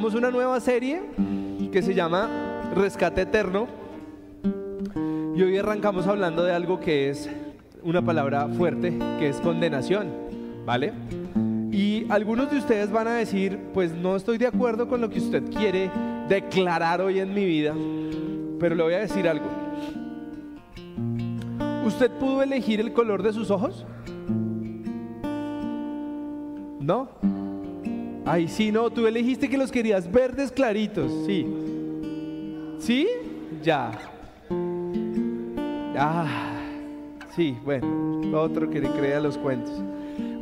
[0.00, 1.02] arrancamos una nueva serie
[1.70, 3.68] que se llama Rescate Eterno.
[5.36, 7.28] Y hoy arrancamos hablando de algo que es
[7.82, 10.08] una palabra fuerte, que es condenación,
[10.64, 10.94] ¿vale?
[11.70, 15.18] Y algunos de ustedes van a decir, pues no estoy de acuerdo con lo que
[15.18, 15.90] usted quiere
[16.30, 17.74] declarar hoy en mi vida,
[18.58, 19.48] pero le voy a decir algo.
[21.84, 23.84] ¿Usted pudo elegir el color de sus ojos?
[26.80, 27.10] ¿No?
[28.32, 31.44] Ay, sí, no, tú elegiste que los querías verdes claritos, sí.
[32.78, 33.08] ¿Sí?
[33.60, 33.90] Ya.
[35.98, 36.60] Ah,
[37.34, 39.82] sí, bueno, otro que le crea los cuentos.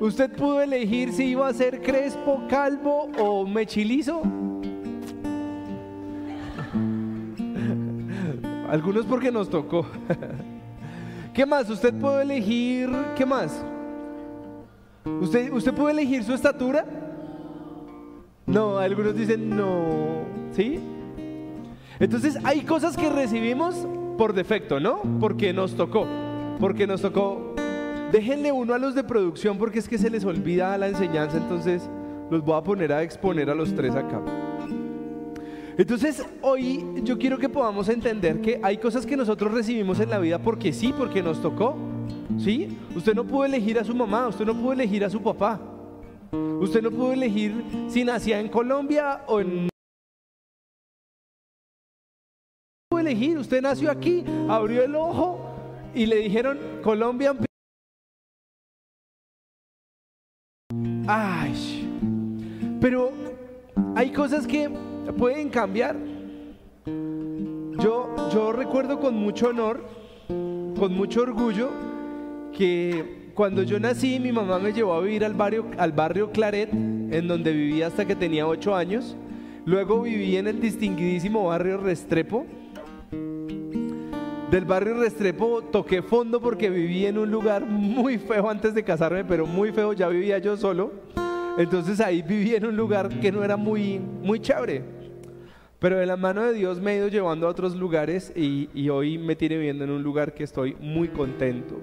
[0.01, 4.21] ¿Usted pudo elegir si iba a ser crespo, calvo o mechilizo?
[8.69, 9.87] Algunos porque nos tocó.
[11.33, 11.71] ¿Qué más?
[11.71, 12.91] ¿Usted pudo elegir?
[13.17, 13.65] ¿Qué más?
[15.23, 17.08] ¿Usted, ¿Usted pudo elegir su estatura?
[18.49, 20.25] No, algunos dicen no.
[20.53, 20.81] ¿Sí?
[22.01, 25.03] Entonces hay cosas que recibimos por defecto, ¿no?
[25.21, 26.07] Porque nos tocó.
[26.59, 27.55] Porque nos tocó.
[28.11, 31.89] Déjenle uno a los de producción porque es que se les olvida la enseñanza, entonces
[32.31, 34.23] los voy a poner a exponer a los tres acá.
[35.77, 40.19] Entonces hoy yo quiero que podamos entender que hay cosas que nosotros recibimos en la
[40.19, 41.77] vida porque sí, porque nos tocó.
[42.39, 42.79] ¿Sí?
[42.97, 45.61] Usted no pudo elegir a su mamá, usted no pudo elegir a su papá.
[46.33, 49.69] Usted no pudo elegir si nacía en Colombia o en...
[52.91, 55.41] Pudo elegir, usted nació aquí, abrió el ojo
[55.95, 57.35] y le dijeron Colombia.
[61.07, 61.89] Ay,
[62.81, 63.13] pero
[63.97, 64.69] hay cosas que
[65.17, 65.97] pueden cambiar.
[66.85, 69.85] Yo, yo recuerdo con mucho honor,
[70.29, 71.71] con mucho orgullo,
[72.53, 76.73] que cuando yo nací mi mamá me llevó a vivir al barrio, al barrio Claret,
[76.73, 79.17] en donde vivía hasta que tenía ocho años.
[79.65, 82.47] Luego viví en el distinguidísimo barrio Restrepo.
[84.51, 89.25] Del barrio Restrepo toqué fondo porque viví en un lugar muy feo antes de casarme,
[89.25, 90.91] pero muy feo, ya vivía yo solo.
[91.59, 94.83] Entonces ahí viví en un lugar que no era muy, muy chévere.
[95.79, 98.89] Pero de la mano de Dios me he ido llevando a otros lugares y, y
[98.89, 101.77] hoy me tiene viendo en un lugar que estoy muy contento.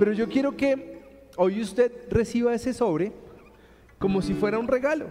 [0.00, 0.98] Pero yo quiero que
[1.36, 3.12] hoy usted reciba ese sobre
[3.98, 5.06] como si fuera un regalo.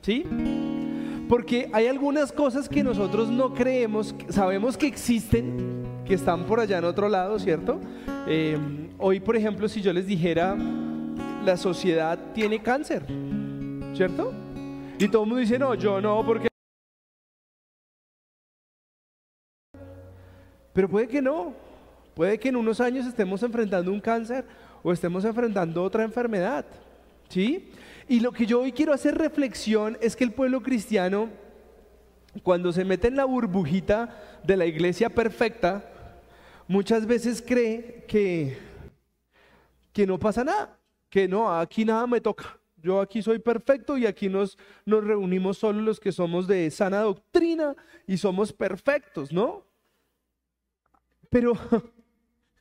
[0.00, 0.24] ¿Sí?
[1.28, 6.78] Porque hay algunas cosas que nosotros no creemos, sabemos que existen, que están por allá
[6.78, 7.78] en otro lado, ¿cierto?
[8.26, 8.56] Eh,
[8.96, 10.56] hoy, por ejemplo, si yo les dijera,
[11.44, 13.04] la sociedad tiene cáncer,
[13.92, 14.32] ¿cierto?
[14.98, 16.48] Y todo el mundo dice, no, yo no, porque...
[20.72, 21.67] Pero puede que no,
[22.18, 24.44] puede que en unos años estemos enfrentando un cáncer
[24.82, 26.66] o estemos enfrentando otra enfermedad,
[27.28, 27.70] ¿sí?
[28.08, 31.28] Y lo que yo hoy quiero hacer reflexión es que el pueblo cristiano,
[32.42, 35.88] cuando se mete en la burbujita de la iglesia perfecta,
[36.66, 38.58] muchas veces cree que,
[39.92, 40.76] que no pasa nada,
[41.08, 42.58] que no, aquí nada me toca.
[42.78, 46.98] Yo aquí soy perfecto y aquí nos, nos reunimos solo los que somos de sana
[46.98, 47.76] doctrina
[48.08, 49.62] y somos perfectos, ¿no?
[51.30, 51.52] Pero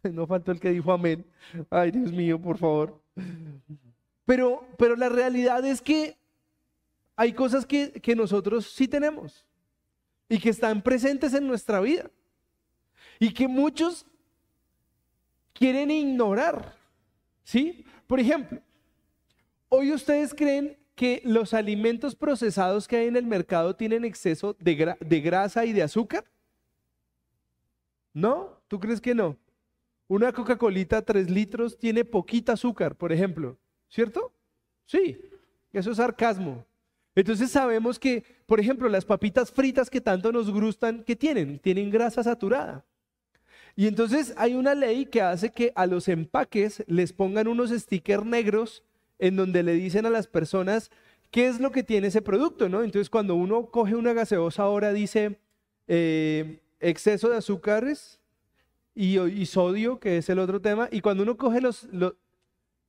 [0.14, 1.26] no faltó el que dijo amén.
[1.70, 3.02] Ay, Dios mío, por favor.
[4.26, 6.18] Pero, pero la realidad es que
[7.16, 9.46] hay cosas que, que nosotros sí tenemos
[10.30, 12.12] y que están presentes en nuestra vida
[13.20, 14.06] y que muchos
[15.54, 16.76] quieren ignorar.
[17.44, 17.86] ¿Sí?
[18.06, 18.62] Por ejemplo,
[19.70, 24.96] hoy ustedes creen que los alimentos procesados que hay en el mercado tienen exceso de,
[25.00, 26.26] de grasa y de azúcar?
[28.14, 28.60] ¿No?
[28.68, 29.38] ¿Tú crees que no?
[30.08, 33.58] Una Coca-Colita 3 litros tiene poquita azúcar, por ejemplo.
[33.90, 34.32] ¿Cierto?
[34.86, 35.18] Sí,
[35.74, 36.66] eso es sarcasmo.
[37.16, 41.60] Entonces sabemos que, por ejemplo, las papitas fritas que tanto nos gustan, ¿qué tienen?
[41.60, 42.86] Tienen grasa saturada.
[43.76, 48.26] Y entonces hay una ley que hace que a los empaques les pongan unos stickers
[48.26, 48.84] negros
[49.20, 50.90] en donde le dicen a las personas
[51.32, 52.84] qué es lo que tiene ese producto, ¿no?
[52.84, 55.40] Entonces cuando uno coge una gaseosa ahora dice
[55.88, 58.20] eh, exceso de azúcares
[58.98, 61.88] y, y, sodio, que es el otro tema, y cuando uno coge los,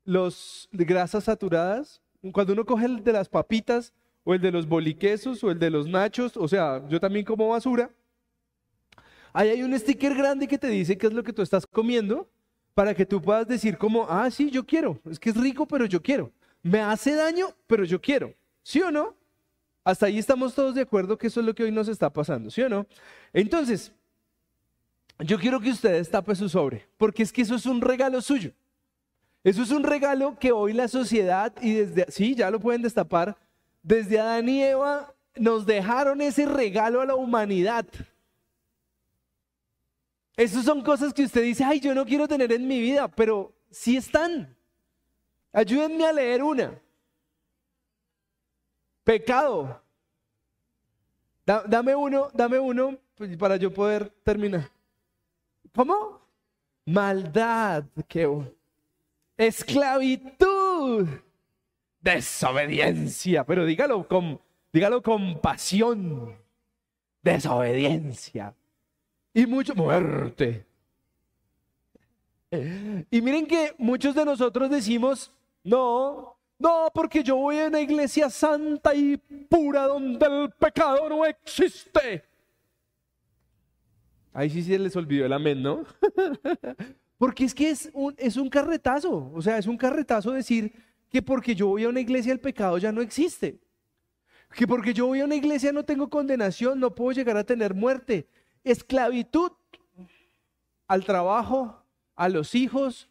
[0.05, 2.01] los grasas saturadas,
[2.33, 3.93] cuando uno coge el de las papitas
[4.25, 7.51] o el de los boliquesos o el de los nachos, o sea, yo también como
[7.51, 7.91] basura,
[9.35, 12.27] ahí hay un sticker grande que te dice qué es lo que tú estás comiendo
[12.73, 15.85] para que tú puedas decir como, ah, sí, yo quiero, es que es rico, pero
[15.85, 16.33] yo quiero.
[16.63, 18.33] Me hace daño, pero yo quiero.
[18.63, 19.15] ¿Sí o no?
[19.85, 22.51] Hasta ahí estamos todos de acuerdo que eso es lo que hoy nos está pasando,
[22.51, 22.87] ¿sí o no?
[23.35, 23.93] Entonces,
[25.21, 28.53] yo quiero que ustedes tapen su sobre, porque es que eso es un regalo suyo.
[29.43, 33.37] Eso es un regalo que hoy la sociedad y desde, sí, ya lo pueden destapar,
[33.83, 37.87] desde Adán y Eva nos dejaron ese regalo a la humanidad.
[40.37, 43.53] Esas son cosas que usted dice, ay, yo no quiero tener en mi vida, pero
[43.71, 44.55] sí están.
[45.53, 46.81] Ayúdenme a leer una.
[49.03, 49.83] Pecado.
[51.45, 54.71] dame uno, dame uno pues, para yo poder terminar.
[55.79, 56.21] ¿Cómo?
[56.87, 57.85] Maldad.
[59.37, 61.07] Esclavitud.
[62.01, 63.45] Desobediencia.
[63.45, 64.41] Pero dígalo con,
[64.73, 66.37] dígalo con pasión.
[67.23, 68.57] Desobediencia.
[69.33, 70.67] Y mucho muerte.
[72.51, 75.33] Y miren que muchos de nosotros decimos,
[75.63, 81.25] no, no, porque yo voy a una iglesia santa y pura donde el pecado no
[81.25, 82.28] existe.
[84.39, 85.83] Ahí sí se les olvidó el amén, ¿no?
[87.19, 90.73] porque es que es un, es un carretazo, o sea, es un carretazo decir
[91.11, 93.59] que porque yo voy a una iglesia el pecado ya no existe.
[94.55, 97.75] Que porque yo voy a una iglesia no tengo condenación, no puedo llegar a tener
[97.75, 98.29] muerte.
[98.63, 99.51] Esclavitud
[100.87, 101.83] al trabajo,
[102.15, 103.09] a los hijos,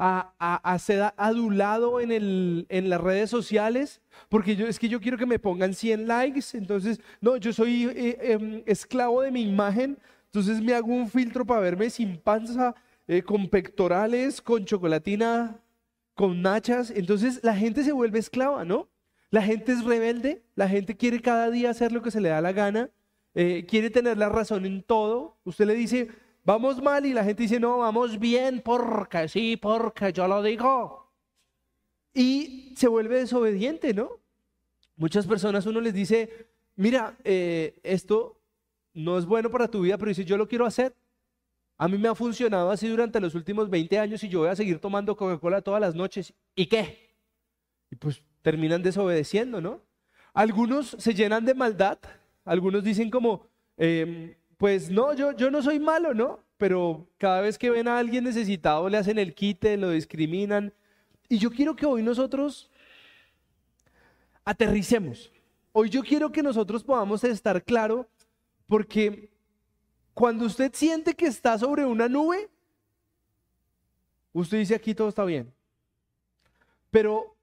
[0.00, 5.16] a, ser adulado en, el, en las redes sociales, porque yo, es que yo quiero
[5.16, 9.96] que me pongan 100 likes, entonces, no, yo soy eh, em, esclavo de mi imagen,
[10.36, 12.74] entonces me hago un filtro para verme sin panza,
[13.08, 15.62] eh, con pectorales, con chocolatina,
[16.14, 18.86] con nachas, entonces la gente se vuelve esclava, ¿no?
[19.30, 22.42] La gente es rebelde, la gente quiere cada día hacer lo que se le da
[22.42, 22.90] la gana,
[23.34, 25.38] eh, quiere tener la razón en todo.
[25.44, 26.10] Usted le dice,
[26.44, 31.14] vamos mal y la gente dice, no, vamos bien, porque sí, porque yo lo digo.
[32.12, 34.10] Y se vuelve desobediente, ¿no?
[34.96, 38.36] Muchas personas uno les dice, mira, eh, esto
[38.96, 40.94] no es bueno para tu vida, pero dice, yo lo quiero hacer.
[41.76, 44.56] A mí me ha funcionado así durante los últimos 20 años y yo voy a
[44.56, 46.32] seguir tomando Coca-Cola todas las noches.
[46.54, 47.14] ¿Y qué?
[47.90, 49.82] Y pues terminan desobedeciendo, ¿no?
[50.32, 51.98] Algunos se llenan de maldad,
[52.46, 53.46] algunos dicen como,
[53.76, 56.40] em, pues no, yo, yo no soy malo, ¿no?
[56.56, 60.72] Pero cada vez que ven a alguien necesitado le hacen el quite, lo discriminan.
[61.28, 62.70] Y yo quiero que hoy nosotros
[64.42, 65.30] aterricemos.
[65.72, 68.08] Hoy yo quiero que nosotros podamos estar claro
[68.66, 69.30] porque
[70.14, 72.48] cuando usted siente que está sobre una nube,
[74.32, 75.52] usted dice aquí todo está bien.
[76.90, 77.36] Pero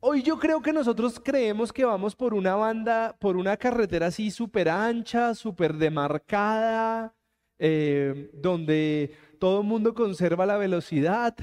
[0.00, 4.30] Hoy yo creo que nosotros creemos que vamos por una banda, por una carretera así
[4.30, 7.12] súper ancha, súper demarcada,
[7.58, 11.34] eh, donde todo el mundo conserva la velocidad,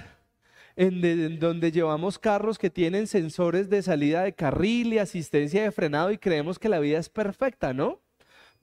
[0.78, 6.12] en, donde llevamos carros que tienen sensores de salida de carril y asistencia de frenado
[6.12, 8.00] y creemos que la vida es perfecta, ¿no?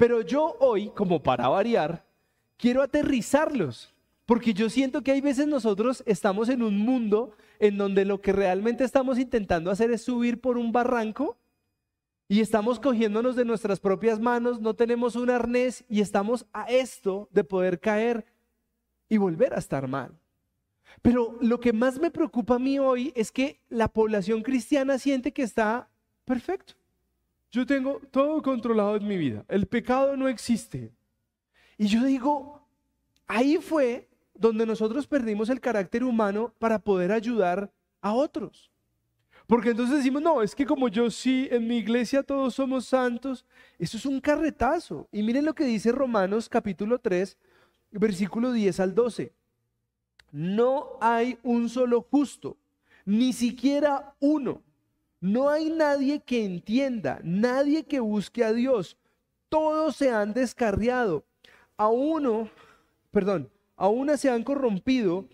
[0.02, 2.04] Pero yo hoy, como para variar,
[2.56, 3.94] quiero aterrizarlos,
[4.26, 8.32] porque yo siento que hay veces nosotros estamos en un mundo en donde lo que
[8.32, 11.38] realmente estamos intentando hacer es subir por un barranco
[12.26, 17.28] y estamos cogiéndonos de nuestras propias manos, no tenemos un arnés y estamos a esto
[17.30, 18.26] de poder caer
[19.08, 20.18] y volver a estar mal.
[21.00, 25.30] Pero lo que más me preocupa a mí hoy es que la población cristiana siente
[25.30, 25.88] que está
[26.24, 26.74] perfecto.
[27.52, 29.44] Yo tengo todo controlado en mi vida.
[29.46, 30.90] El pecado no existe.
[31.76, 32.66] Y yo digo,
[33.26, 38.70] ahí fue donde nosotros perdimos el carácter humano para poder ayudar a otros.
[39.46, 43.44] Porque entonces decimos, no, es que como yo sí, en mi iglesia todos somos santos,
[43.78, 45.06] eso es un carretazo.
[45.12, 47.36] Y miren lo que dice Romanos capítulo 3,
[47.90, 49.30] versículo 10 al 12.
[50.30, 52.56] No hay un solo justo,
[53.04, 54.62] ni siquiera uno.
[55.22, 58.96] No hay nadie que entienda, nadie que busque a Dios.
[59.48, 61.24] Todos se han descarriado.
[61.76, 62.50] A uno,
[63.12, 65.28] perdón, aún se han corrompido,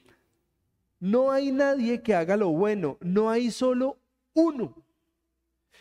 [1.01, 3.97] no hay nadie que haga lo bueno, no hay solo
[4.35, 4.75] uno.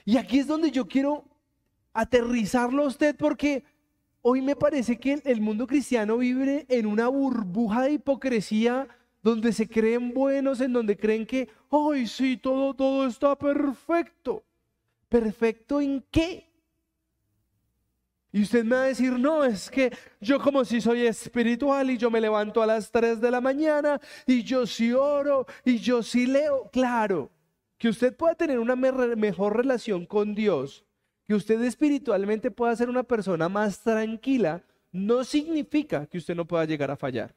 [0.05, 1.25] Y aquí es donde yo quiero
[1.91, 3.65] aterrizarlo a usted porque
[4.21, 8.87] hoy me parece que el mundo cristiano vive en una burbuja de hipocresía
[9.21, 14.43] donde se creen buenos, en donde creen que, ay, sí, todo, todo está perfecto.
[15.09, 16.47] ¿Perfecto en qué?
[18.31, 21.97] Y usted me va a decir, no, es que yo como si soy espiritual y
[21.97, 26.03] yo me levanto a las 3 de la mañana y yo sí oro y yo
[26.03, 26.69] sí leo.
[26.71, 27.31] Claro,
[27.77, 30.85] que usted pueda tener una mejor relación con Dios,
[31.25, 36.65] que usted espiritualmente pueda ser una persona más tranquila, no significa que usted no pueda
[36.65, 37.33] llegar a fallar.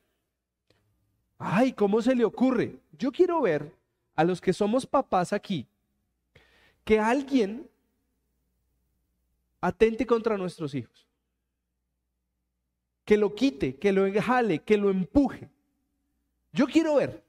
[1.38, 2.80] Ay, ¿cómo se le ocurre?
[2.98, 3.72] Yo quiero ver
[4.20, 5.66] a los que somos papás aquí,
[6.84, 7.66] que alguien
[9.62, 11.08] atente contra nuestros hijos.
[13.06, 15.48] Que lo quite, que lo jale, que lo empuje.
[16.52, 17.24] Yo quiero ver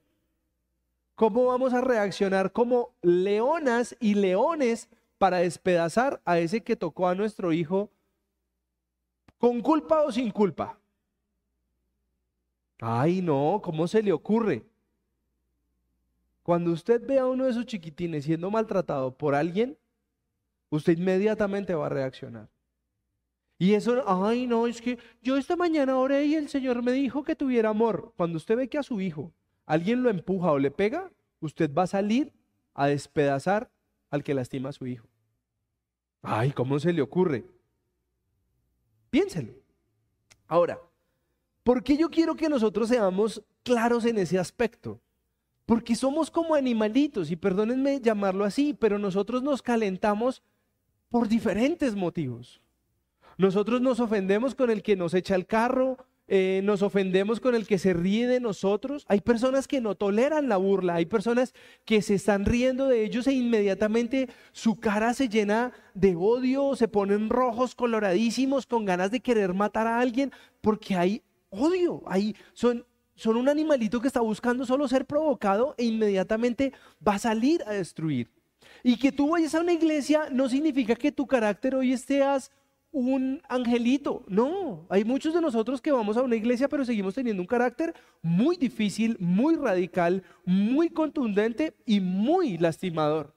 [1.16, 7.16] cómo vamos a reaccionar como leonas y leones para despedazar a ese que tocó a
[7.16, 7.90] nuestro hijo
[9.38, 10.78] con culpa o sin culpa?
[12.82, 14.66] Ay, no, ¿cómo se le ocurre?
[16.44, 19.78] Cuando usted ve a uno de sus chiquitines siendo maltratado por alguien,
[20.70, 22.50] usted inmediatamente va a reaccionar.
[23.60, 27.24] Y eso, ay, no, es que yo esta mañana oré y el Señor me dijo
[27.24, 28.12] que tuviera amor.
[28.18, 29.32] Cuando usted ve que a su hijo
[29.68, 32.34] alguien lo empuja o le pega, usted va a salir
[32.74, 33.70] a despedazar
[34.10, 35.08] al que lastima a su hijo.
[36.24, 37.46] Ay, ¿cómo se le ocurre?
[39.12, 39.54] Piénselo.
[40.48, 40.80] Ahora,
[41.64, 45.00] ¿por qué yo quiero que nosotros seamos claros en ese aspecto?
[45.66, 50.44] Porque somos como animalitos, y perdónenme llamarlo así, pero nosotros nos calentamos
[51.10, 52.62] por diferentes motivos.
[53.38, 57.68] Nosotros nos ofendemos con el que nos echa el carro, eh, nos ofendemos con el
[57.68, 59.06] que se ríe de nosotros.
[59.10, 61.54] Hay personas que no toleran la burla, hay personas
[61.84, 66.88] que se están riendo de ellos e inmediatamente su cara se llena de odio, se
[66.88, 72.86] ponen rojos, coloradísimos, con ganas de querer matar a alguien, porque hay odio, hay, son,
[73.22, 76.74] son un animalito que está buscando solo ser provocado e inmediatamente
[77.08, 78.32] va a salir a destruir.
[78.84, 82.50] Y que tú vayas a una iglesia no significa que tu carácter hoy estés
[82.92, 84.24] un angelito.
[84.28, 87.94] No, hay muchos de nosotros que vamos a una iglesia pero seguimos teniendo un carácter
[88.24, 93.36] muy difícil, muy radical, muy contundente y muy lastimador.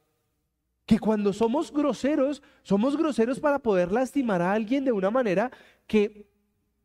[0.86, 5.50] Que cuando somos groseros, somos groseros para poder lastimar a alguien de una manera
[5.86, 6.26] que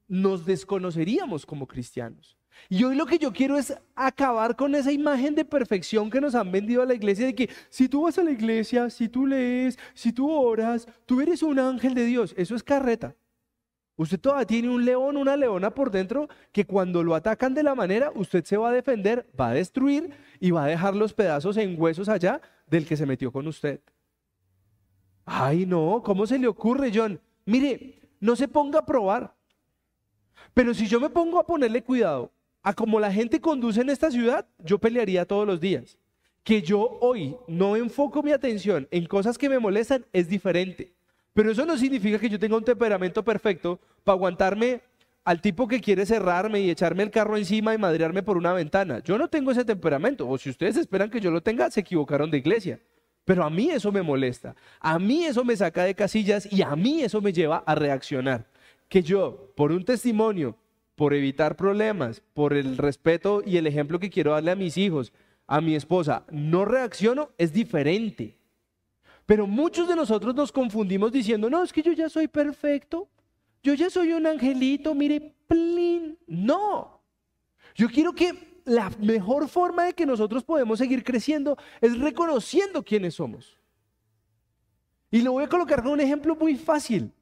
[0.10, 2.39] nos desconoceríamos como cristianos.
[2.68, 6.36] Y hoy lo que yo quiero es acabar con esa imagen de perfección que nos
[6.36, 9.26] han vendido a la iglesia de que si tú vas a la iglesia, si tú
[9.26, 12.34] lees, si tú oras, tú eres un ángel de Dios.
[12.38, 13.16] Eso es carreta.
[13.96, 17.76] Usted todavía tiene un león, una leona por dentro que cuando lo atacan de la
[17.76, 21.58] manera, usted se va a defender, va a destruir y va a dejar los pedazos
[21.58, 23.82] en huesos allá del que se metió con usted.
[25.26, 27.20] Ay, no, ¿cómo se le ocurre, John?
[27.46, 29.36] Mire, no se ponga a probar.
[30.54, 32.32] Pero si yo me pongo a ponerle cuidado
[32.64, 35.98] a como la gente conduce en esta ciudad, yo pelearía todos los días.
[36.44, 40.94] Que yo hoy no enfoco mi atención en cosas que me molestan es diferente.
[41.34, 44.82] Pero eso no significa que yo tenga un temperamento perfecto para aguantarme
[45.24, 49.00] al tipo que quiere cerrarme y echarme el carro encima y madrearme por una ventana.
[49.04, 50.28] Yo no tengo ese temperamento.
[50.28, 52.80] O si ustedes esperan que yo lo tenga, se equivocaron de iglesia.
[53.26, 54.56] Pero a mí eso me molesta.
[54.80, 58.48] A mí eso me saca de casillas y a mí eso me lleva a reaccionar.
[58.88, 60.58] Que yo, por un testimonio
[61.00, 65.14] por evitar problemas, por el respeto y el ejemplo que quiero darle a mis hijos,
[65.48, 68.38] a mi esposa, no reacciono, es diferente.
[69.26, 73.08] Pero muchos de nosotros nos confundimos diciendo, no, es que yo ya soy perfecto,
[73.64, 76.18] yo ya soy un angelito, mire, plin.
[76.28, 77.02] No,
[77.76, 83.16] yo quiero que la mejor forma de que nosotros podemos seguir creciendo es reconociendo quiénes
[83.16, 83.58] somos.
[85.12, 87.14] Y lo voy a colocar con un ejemplo muy fácil.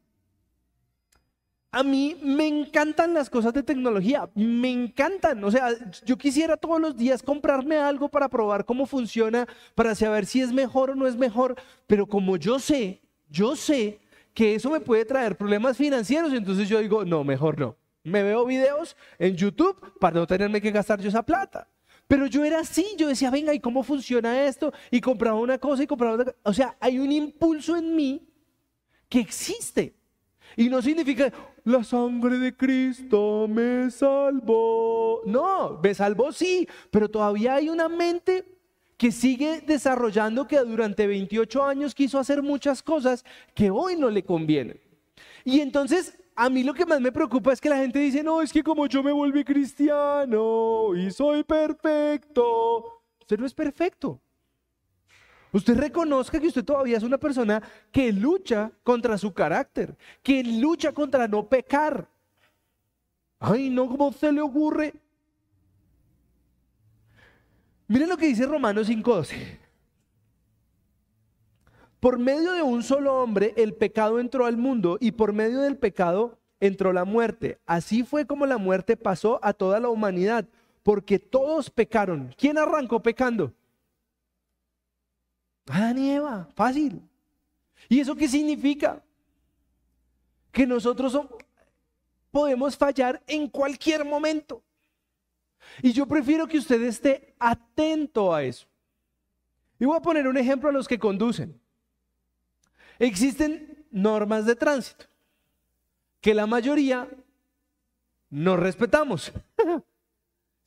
[1.71, 5.43] A mí me encantan las cosas de tecnología, me encantan.
[5.43, 5.69] O sea,
[6.05, 9.45] yo quisiera todos los días comprarme algo para probar cómo funciona,
[9.75, 11.55] para saber si es mejor o no es mejor.
[11.85, 13.99] Pero como yo sé, yo sé
[14.33, 17.75] que eso me puede traer problemas financieros, entonces yo digo, no, mejor no.
[18.03, 21.67] Me veo videos en YouTube para no tenerme que gastar yo esa plata.
[22.07, 24.71] Pero yo era así, yo decía, venga, ¿y cómo funciona esto?
[24.89, 26.35] Y compraba una cosa y compraba otra.
[26.43, 28.25] O sea, hay un impulso en mí
[29.09, 29.96] que existe.
[30.57, 31.31] Y no significa,
[31.63, 35.21] la sangre de Cristo me salvó.
[35.25, 38.43] No, me salvó sí, pero todavía hay una mente
[38.97, 43.23] que sigue desarrollando que durante 28 años quiso hacer muchas cosas
[43.53, 44.79] que hoy no le convienen.
[45.45, 48.41] Y entonces a mí lo que más me preocupa es que la gente dice, no,
[48.41, 53.03] es que como yo me volví cristiano y soy perfecto.
[53.21, 54.19] Usted no es perfecto.
[55.57, 60.91] Usted reconozca que usted todavía es una persona que lucha contra su carácter, que lucha
[60.91, 62.07] contra no pecar.
[63.39, 64.93] Ay, no, ¿cómo se le ocurre?
[67.87, 69.57] Miren lo que dice Romanos 5:12.
[71.99, 75.75] Por medio de un solo hombre el pecado entró al mundo y por medio del
[75.75, 77.57] pecado entró la muerte.
[77.65, 80.45] Así fue como la muerte pasó a toda la humanidad,
[80.83, 82.31] porque todos pecaron.
[82.37, 83.53] ¿Quién arrancó pecando?
[85.67, 87.01] Adán y Eva, fácil.
[87.89, 89.01] ¿Y eso qué significa?
[90.51, 91.19] Que nosotros
[92.31, 94.63] podemos fallar en cualquier momento.
[95.81, 98.67] Y yo prefiero que usted esté atento a eso.
[99.79, 101.59] Y voy a poner un ejemplo a los que conducen.
[102.99, 105.05] Existen normas de tránsito
[106.21, 107.07] que la mayoría
[108.29, 109.31] no respetamos.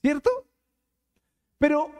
[0.02, 0.30] ¿Cierto?
[1.58, 1.99] Pero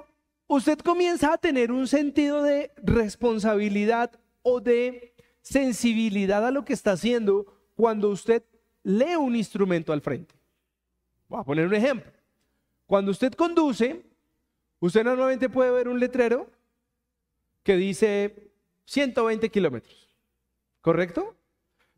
[0.50, 4.10] usted comienza a tener un sentido de responsabilidad
[4.42, 8.42] o de sensibilidad a lo que está haciendo cuando usted
[8.82, 10.34] lee un instrumento al frente.
[11.28, 12.10] Voy a poner un ejemplo.
[12.86, 14.04] Cuando usted conduce,
[14.80, 16.50] usted normalmente puede ver un letrero
[17.62, 18.50] que dice
[18.86, 20.16] 120 kilómetros,
[20.80, 21.36] ¿correcto?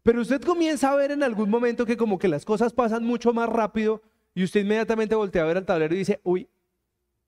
[0.02, 3.32] Pero usted comienza a ver en algún momento que como que las cosas pasan mucho
[3.32, 4.02] más rápido
[4.34, 6.50] y usted inmediatamente voltea a ver el tablero y dice, uy,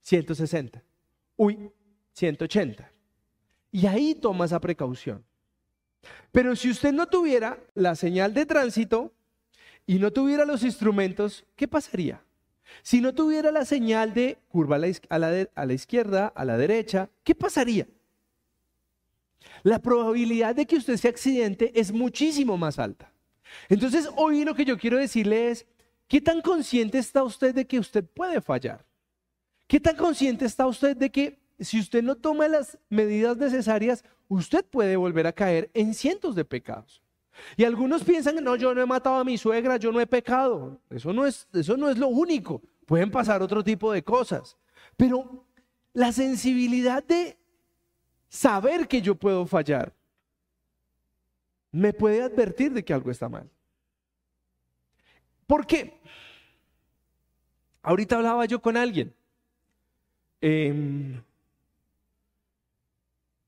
[0.03, 0.85] 160,
[1.37, 1.71] uy,
[2.13, 2.91] 180.
[3.73, 5.25] Y ahí toma esa precaución.
[6.33, 9.13] Pero si usted no tuviera la señal de tránsito
[9.87, 12.23] y no tuviera los instrumentos, ¿qué pasaría?
[12.83, 14.79] Si no tuviera la señal de curva a
[15.19, 17.87] la, izquierda, a la derecha, ¿qué pasaría?
[19.63, 23.13] La probabilidad de que usted se accidente es muchísimo más alta.
[23.69, 25.67] Entonces, hoy lo que yo quiero decirle es,
[26.09, 28.85] ¿qué tan consciente está usted de que usted puede fallar?
[29.75, 34.65] ¿Qué tan consciente está usted de que si usted no toma las medidas necesarias, usted
[34.65, 37.03] puede volver a caer en cientos de pecados?
[37.57, 40.81] Y algunos piensan, no, yo no he matado a mi suegra, yo no he pecado.
[40.91, 42.63] Eso no es, eso no es lo único.
[42.87, 44.57] Pueden pasar otro tipo de cosas.
[44.97, 45.45] Pero
[45.93, 47.37] la sensibilidad de
[48.29, 49.93] saber que yo puedo fallar
[51.73, 53.51] me puede advertir de que algo está mal.
[55.49, 56.01] ¿Por qué?
[57.83, 59.13] Ahorita hablaba yo con alguien.
[60.47, 61.23] Em,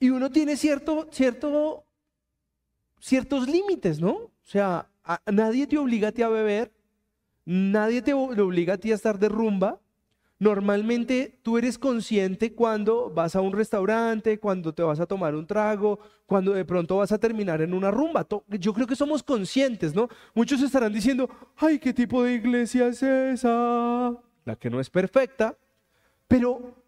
[0.01, 1.85] y uno tiene cierto, cierto,
[2.99, 4.13] ciertos límites, ¿no?
[4.13, 4.89] O sea,
[5.31, 6.73] nadie te obliga a ti a beber,
[7.45, 9.79] nadie te obliga a ti a estar de rumba.
[10.39, 15.47] Normalmente tú eres consciente cuando vas a un restaurante, cuando te vas a tomar un
[15.47, 18.27] trago, cuando de pronto vas a terminar en una rumba.
[18.59, 20.09] Yo creo que somos conscientes, ¿no?
[20.35, 24.17] Muchos estarán diciendo, ay, ¿qué tipo de iglesia es esa?
[24.47, 25.59] La que no es perfecta,
[26.27, 26.86] pero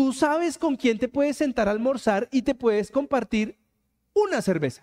[0.00, 3.58] tú sabes con quién te puedes sentar a almorzar y te puedes compartir
[4.14, 4.82] una cerveza,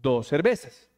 [0.00, 0.88] dos cervezas.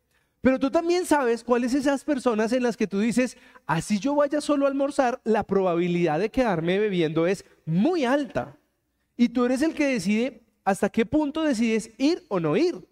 [0.43, 4.43] Pero tú también sabes cuáles esas personas en las que tú dices, así yo vaya
[4.43, 8.59] solo a almorzar, la probabilidad de quedarme bebiendo es muy alta.
[9.17, 12.87] Y tú eres el que decide hasta qué punto decides ir o no ir.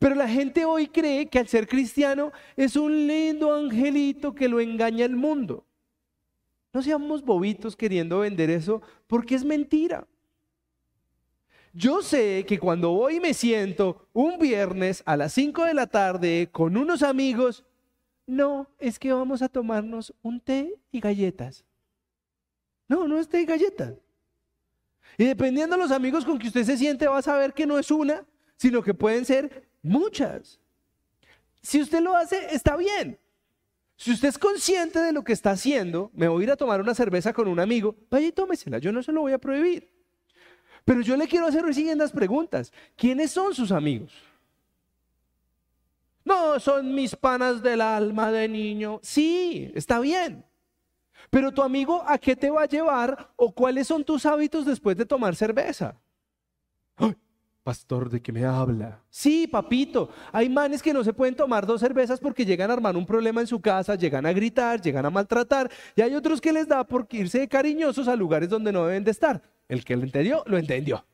[0.00, 4.58] Pero la gente hoy cree que al ser cristiano es un lindo angelito que lo
[4.58, 5.64] engaña el mundo.
[6.76, 10.06] No seamos bobitos queriendo vender eso porque es mentira.
[11.72, 15.86] Yo sé que cuando voy y me siento un viernes a las 5 de la
[15.86, 17.64] tarde con unos amigos,
[18.26, 21.64] no, es que vamos a tomarnos un té y galletas.
[22.88, 23.94] No, no es té y galletas.
[25.16, 27.78] Y dependiendo de los amigos con que usted se siente, va a saber que no
[27.78, 28.22] es una,
[28.58, 30.60] sino que pueden ser muchas.
[31.62, 33.18] Si usted lo hace, está bien.
[33.96, 36.80] Si usted es consciente de lo que está haciendo, me voy a ir a tomar
[36.80, 39.90] una cerveza con un amigo, vaya y tómesela, yo no se lo voy a prohibir.
[40.84, 42.72] Pero yo le quiero hacer las siguientes preguntas.
[42.94, 44.12] ¿Quiénes son sus amigos?
[46.24, 49.00] No, son mis panas del alma de niño.
[49.02, 50.44] Sí, está bien.
[51.30, 54.96] Pero tu amigo, ¿a qué te va a llevar o cuáles son tus hábitos después
[54.96, 56.00] de tomar cerveza?
[57.66, 59.02] Pastor, ¿de qué me habla?
[59.10, 60.08] Sí, papito.
[60.30, 63.40] Hay manes que no se pueden tomar dos cervezas porque llegan a armar un problema
[63.40, 65.68] en su casa, llegan a gritar, llegan a maltratar.
[65.96, 69.10] Y hay otros que les da por irse cariñosos a lugares donde no deben de
[69.10, 69.42] estar.
[69.68, 71.04] El que lo entendió, lo entendió.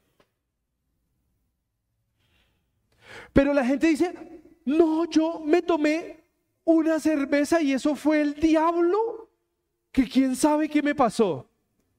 [3.33, 4.13] Pero la gente dice,
[4.67, 6.23] no, yo me tomé
[6.65, 9.31] una cerveza y eso fue el diablo.
[9.91, 11.49] Que quién sabe qué me pasó.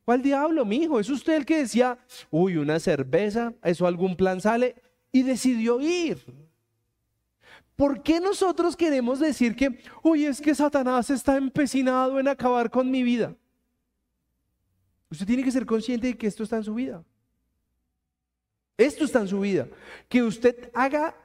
[0.05, 0.99] ¿Cuál diablo, mi hijo?
[0.99, 1.97] Es usted el que decía,
[2.29, 4.75] uy, una cerveza, eso algún plan sale,
[5.11, 6.17] y decidió ir.
[7.75, 12.91] ¿Por qué nosotros queremos decir que, uy, es que Satanás está empecinado en acabar con
[12.91, 13.35] mi vida?
[15.09, 17.03] Usted tiene que ser consciente de que esto está en su vida.
[18.77, 19.67] Esto está en su vida.
[20.09, 21.15] Que usted haga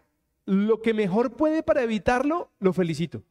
[0.45, 3.23] lo que mejor puede para evitarlo, lo felicito.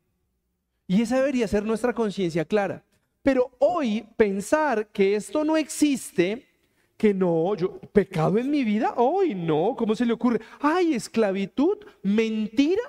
[0.88, 2.84] Y esa debería ser nuestra conciencia clara.
[3.28, 6.48] Pero hoy pensar que esto no existe,
[6.96, 10.40] que no, yo, pecado en mi vida, hoy no, ¿cómo se le ocurre?
[10.62, 12.82] Ay, esclavitud, mentira,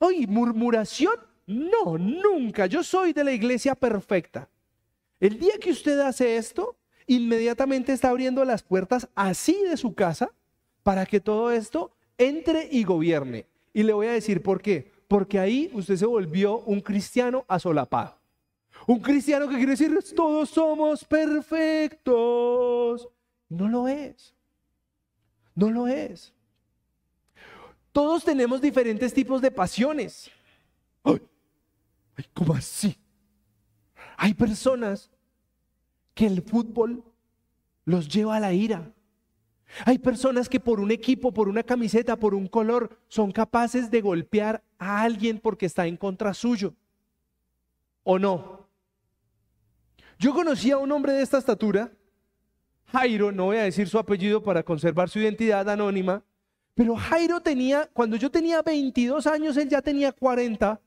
[0.00, 1.14] ay, murmuración,
[1.46, 4.48] no, nunca, yo soy de la iglesia perfecta.
[5.20, 6.74] El día que usted hace esto,
[7.06, 10.32] inmediatamente está abriendo las puertas así de su casa
[10.82, 13.46] para que todo esto entre y gobierne.
[13.72, 14.90] Y le voy a decir por qué.
[15.06, 18.17] Porque ahí usted se volvió un cristiano asolapado.
[18.86, 23.08] Un cristiano que quiere decir todos somos perfectos.
[23.48, 24.34] No lo es.
[25.54, 26.32] No lo es.
[27.92, 30.30] Todos tenemos diferentes tipos de pasiones.
[31.02, 31.20] Ay,
[32.34, 32.96] ¿Cómo así?
[34.16, 35.10] Hay personas
[36.14, 37.02] que el fútbol
[37.84, 38.92] los lleva a la ira.
[39.84, 44.00] Hay personas que por un equipo, por una camiseta, por un color, son capaces de
[44.00, 46.74] golpear a alguien porque está en contra suyo.
[48.02, 48.57] ¿O no?
[50.18, 51.92] Yo conocí a un hombre de esta estatura,
[52.86, 56.24] Jairo, no voy a decir su apellido para conservar su identidad anónima,
[56.74, 60.80] pero Jairo tenía, cuando yo tenía 22 años, él ya tenía 40,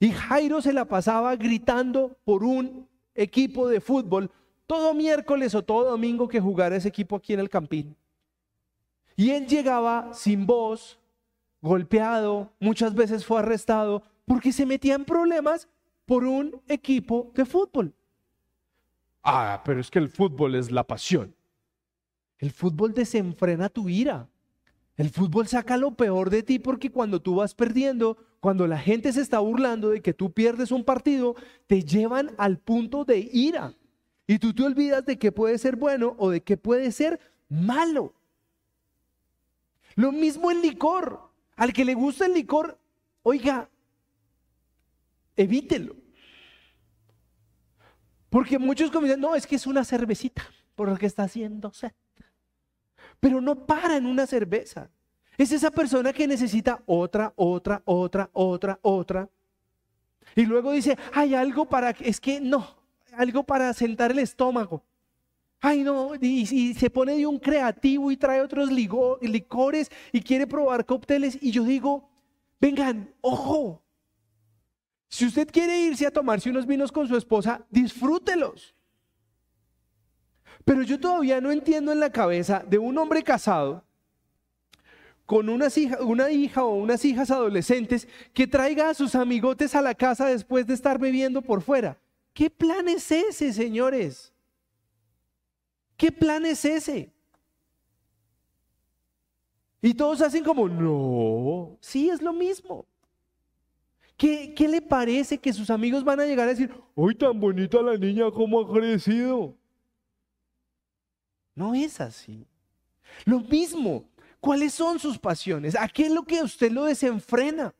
[0.00, 4.30] y Jairo se la pasaba gritando por un equipo de fútbol
[4.66, 7.94] todo miércoles o todo domingo que jugara ese equipo aquí en el Campín.
[9.14, 10.98] Y él llegaba sin voz,
[11.60, 15.68] golpeado, muchas veces fue arrestado porque se metía en problemas
[16.04, 17.94] por un equipo de fútbol.
[19.22, 21.34] Ah, pero es que el fútbol es la pasión.
[22.38, 24.28] El fútbol desenfrena tu ira.
[24.96, 29.12] El fútbol saca lo peor de ti porque cuando tú vas perdiendo, cuando la gente
[29.12, 33.74] se está burlando de que tú pierdes un partido, te llevan al punto de ira.
[34.26, 38.14] Y tú te olvidas de qué puede ser bueno o de qué puede ser malo.
[39.96, 41.30] Lo mismo el licor.
[41.56, 42.78] Al que le gusta el licor,
[43.22, 43.68] oiga,
[45.36, 45.99] evítelo.
[48.30, 50.42] Porque muchos comienzan, no, es que es una cervecita,
[50.76, 51.92] por lo que está haciendo sed.
[53.18, 54.88] Pero no para en una cerveza.
[55.36, 59.28] Es esa persona que necesita otra, otra, otra, otra, otra.
[60.36, 62.66] Y luego dice, hay algo para, es que no,
[63.12, 64.82] algo para sentar el estómago.
[65.60, 70.86] Ay, no, y, se pone de un creativo y trae otros licores y quiere probar
[70.86, 71.36] cócteles.
[71.42, 72.08] Y yo digo,
[72.60, 73.82] vengan, ojo,
[75.10, 78.76] si usted quiere irse a tomarse unos vinos con su esposa, disfrútelos.
[80.64, 83.84] Pero yo todavía no entiendo en la cabeza de un hombre casado
[85.26, 90.26] con una hija o unas hijas adolescentes que traiga a sus amigotes a la casa
[90.26, 91.98] después de estar bebiendo por fuera.
[92.32, 94.32] ¿Qué plan es ese, señores?
[95.96, 97.12] ¿Qué plan es ese?
[99.82, 102.86] Y todos hacen como, no, sí, es lo mismo.
[104.20, 107.80] ¿Qué, ¿Qué, le parece que sus amigos van a llegar a decir, ¡ay, tan bonita
[107.80, 109.56] la niña, cómo ha crecido!
[111.54, 112.46] No es así.
[113.24, 114.04] Lo mismo,
[114.38, 115.74] ¿cuáles son sus pasiones?
[115.74, 117.74] ¿A qué es lo que usted lo desenfrena?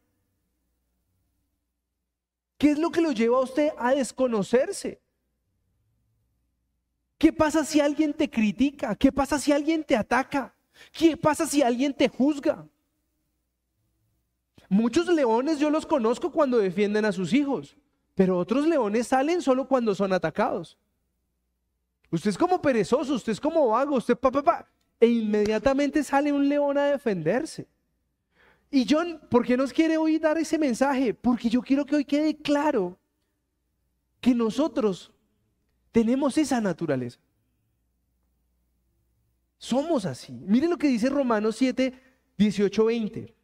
[2.57, 4.99] ¿Qué es lo que lo lleva a usted a desconocerse?
[7.19, 8.95] ¿Qué pasa si alguien te critica?
[8.95, 10.55] ¿Qué pasa si alguien te ataca?
[10.91, 12.67] ¿Qué pasa si alguien te juzga?
[14.71, 17.77] Muchos leones yo los conozco cuando defienden a sus hijos,
[18.15, 20.79] pero otros leones salen solo cuando son atacados.
[22.09, 24.69] Usted es como perezoso, usted es como vago, usted pa, pa, pa,
[25.01, 27.67] e inmediatamente sale un león a defenderse.
[28.71, 31.15] Y John, ¿por qué nos quiere hoy dar ese mensaje?
[31.15, 32.97] Porque yo quiero que hoy quede claro
[34.21, 35.13] que nosotros
[35.91, 37.19] tenemos esa naturaleza.
[39.59, 40.33] Somos así.
[40.47, 41.93] Miren lo que dice Romanos 7,
[42.39, 43.40] 18, 20.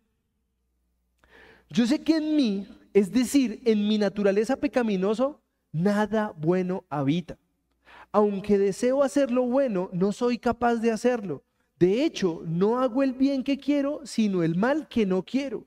[1.71, 5.41] Yo sé que en mí, es decir, en mi naturaleza pecaminoso,
[5.73, 7.39] nada bueno habita.
[8.13, 11.43] Aunque deseo hacer lo bueno, no soy capaz de hacerlo.
[11.79, 15.67] De hecho, no hago el bien que quiero, sino el mal que no quiero.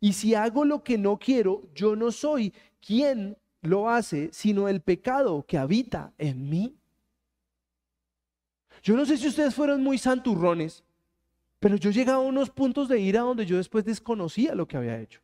[0.00, 4.80] Y si hago lo que no quiero, yo no soy quien lo hace, sino el
[4.80, 6.76] pecado que habita en mí.
[8.82, 10.84] Yo no sé si ustedes fueron muy santurrones,
[11.58, 15.00] pero yo llegaba a unos puntos de ira donde yo después desconocía lo que había
[15.00, 15.20] hecho.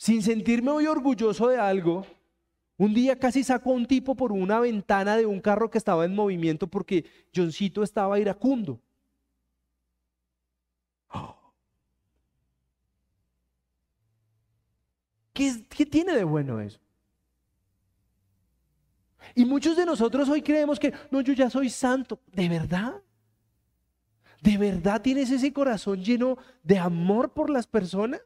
[0.00, 2.06] Sin sentirme muy orgulloso de algo,
[2.78, 6.06] un día casi sacó a un tipo por una ventana de un carro que estaba
[6.06, 7.04] en movimiento porque
[7.36, 8.80] Johncito estaba iracundo.
[15.34, 16.80] ¿Qué, ¿Qué, tiene de bueno eso?
[19.34, 22.18] Y muchos de nosotros hoy creemos que, no, yo ya soy santo.
[22.32, 23.02] ¿De verdad?
[24.40, 28.22] ¿De verdad tienes ese corazón lleno de amor por las personas?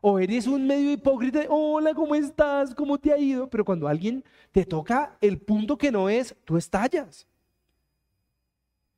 [0.00, 2.74] O eres un medio hipócrita, hola, ¿cómo estás?
[2.74, 3.48] ¿Cómo te ha ido?
[3.48, 7.26] Pero cuando alguien te toca el punto que no es, tú estallas.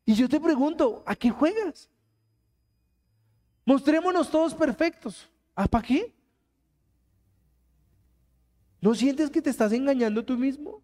[0.04, 1.90] Y yo te pregunto, ¿a qué juegas?
[3.64, 5.28] Mostrémonos todos perfectos.
[5.54, 6.14] ¿A para qué?
[8.80, 10.82] ¿No sientes que te estás engañando tú mismo?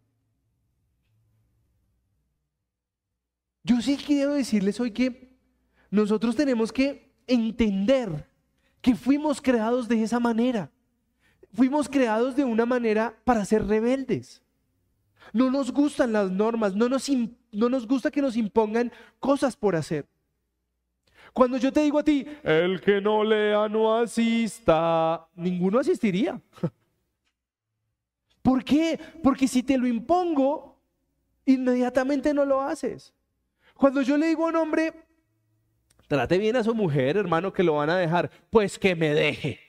[3.64, 5.37] Yo sí quiero decirles hoy que
[5.90, 8.28] nosotros tenemos que entender
[8.81, 10.71] que fuimos creados de esa manera.
[11.53, 14.43] Fuimos creados de una manera para ser rebeldes.
[15.33, 17.09] No nos gustan las normas, no nos,
[17.53, 20.07] no nos gusta que nos impongan cosas por hacer.
[21.33, 26.41] Cuando yo te digo a ti, el que no lea no asista, ninguno asistiría.
[28.43, 28.99] ¿Por qué?
[29.23, 30.81] Porque si te lo impongo,
[31.45, 33.14] inmediatamente no lo haces.
[33.75, 35.08] Cuando yo le digo a un hombre,
[36.09, 39.61] trate bien a su mujer, hermano, que lo van a dejar, pues que me deje.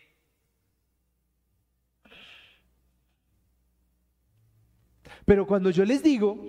[5.26, 6.44] Pero cuando yo les digo,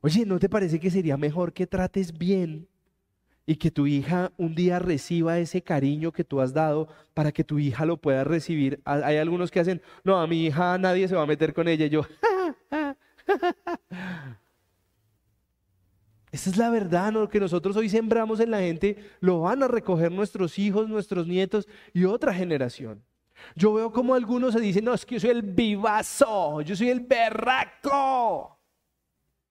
[0.00, 2.66] oye, ¿no te parece que sería mejor que trates bien
[3.46, 7.44] y que tu hija un día reciba ese cariño que tú has dado para que
[7.44, 8.80] tu hija lo pueda recibir?
[8.84, 11.86] Hay algunos que hacen, no, a mi hija nadie se va a meter con ella.
[11.86, 12.02] Y yo,
[16.30, 19.68] Esa es la verdad, lo que nosotros hoy sembramos en la gente, lo van a
[19.68, 23.02] recoger nuestros hijos, nuestros nietos y otra generación.
[23.54, 26.90] Yo veo como algunos se dicen, no, es que yo soy el vivazo, yo soy
[26.90, 28.58] el berraco.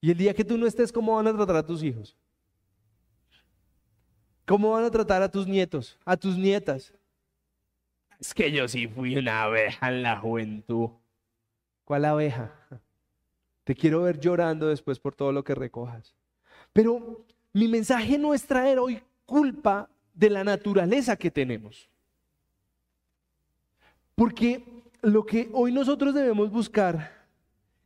[0.02, 2.16] Y el día que tú no estés, ¿cómo van a tratar a tus hijos?
[4.46, 6.94] ¿Cómo van a tratar a tus nietos, a tus nietas?
[8.20, 10.90] Es que yo sí fui una abeja en la juventud.
[11.84, 12.52] ¿Cuál abeja?
[13.64, 16.17] Te quiero ver llorando después por todo lo que recojas.
[16.78, 21.90] Pero mi mensaje no es traer hoy culpa de la naturaleza que tenemos.
[24.14, 24.64] Porque
[25.02, 27.26] lo que hoy nosotros debemos buscar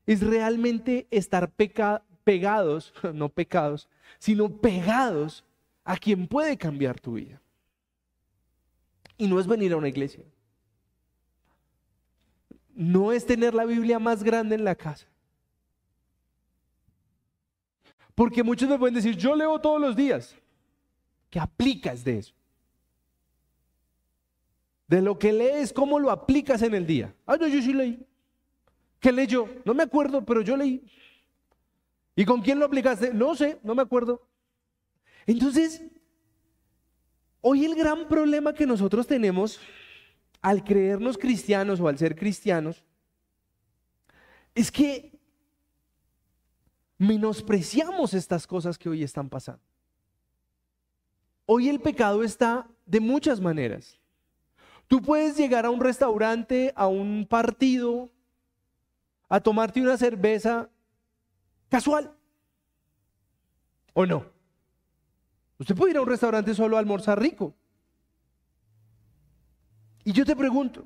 [0.05, 1.49] es realmente estar
[2.25, 3.87] pegados, no pecados,
[4.19, 5.45] sino pegados
[5.85, 7.41] a quien puede cambiar tu vida.
[9.17, 10.25] Y no es venir a una iglesia.
[12.75, 15.07] No es tener la Biblia más grande en la casa.
[18.15, 20.35] Porque muchos me pueden decir, yo leo todos los días.
[21.29, 22.33] ¿Qué aplicas de eso?
[24.87, 27.15] De lo que lees, ¿cómo lo aplicas en el día?
[27.25, 28.05] Ah, no, yo sí leí.
[28.99, 29.47] ¿Qué leyó?
[29.65, 30.83] No me acuerdo, pero yo leí.
[32.15, 33.13] ¿Y con quién lo aplicaste?
[33.13, 34.27] No sé, no me acuerdo.
[35.25, 35.81] Entonces,
[37.39, 39.59] hoy el gran problema que nosotros tenemos
[40.41, 42.83] al creernos cristianos o al ser cristianos
[44.53, 45.10] es que
[47.01, 49.63] menospreciamos estas cosas que hoy están pasando.
[51.47, 53.99] Hoy el pecado está de muchas maneras.
[54.87, 58.11] Tú puedes llegar a un restaurante, a un partido,
[59.29, 60.69] a tomarte una cerveza
[61.69, 62.15] casual.
[63.93, 64.23] ¿O no?
[65.57, 67.55] Usted puede ir a un restaurante solo a almorzar rico.
[70.03, 70.85] Y yo te pregunto,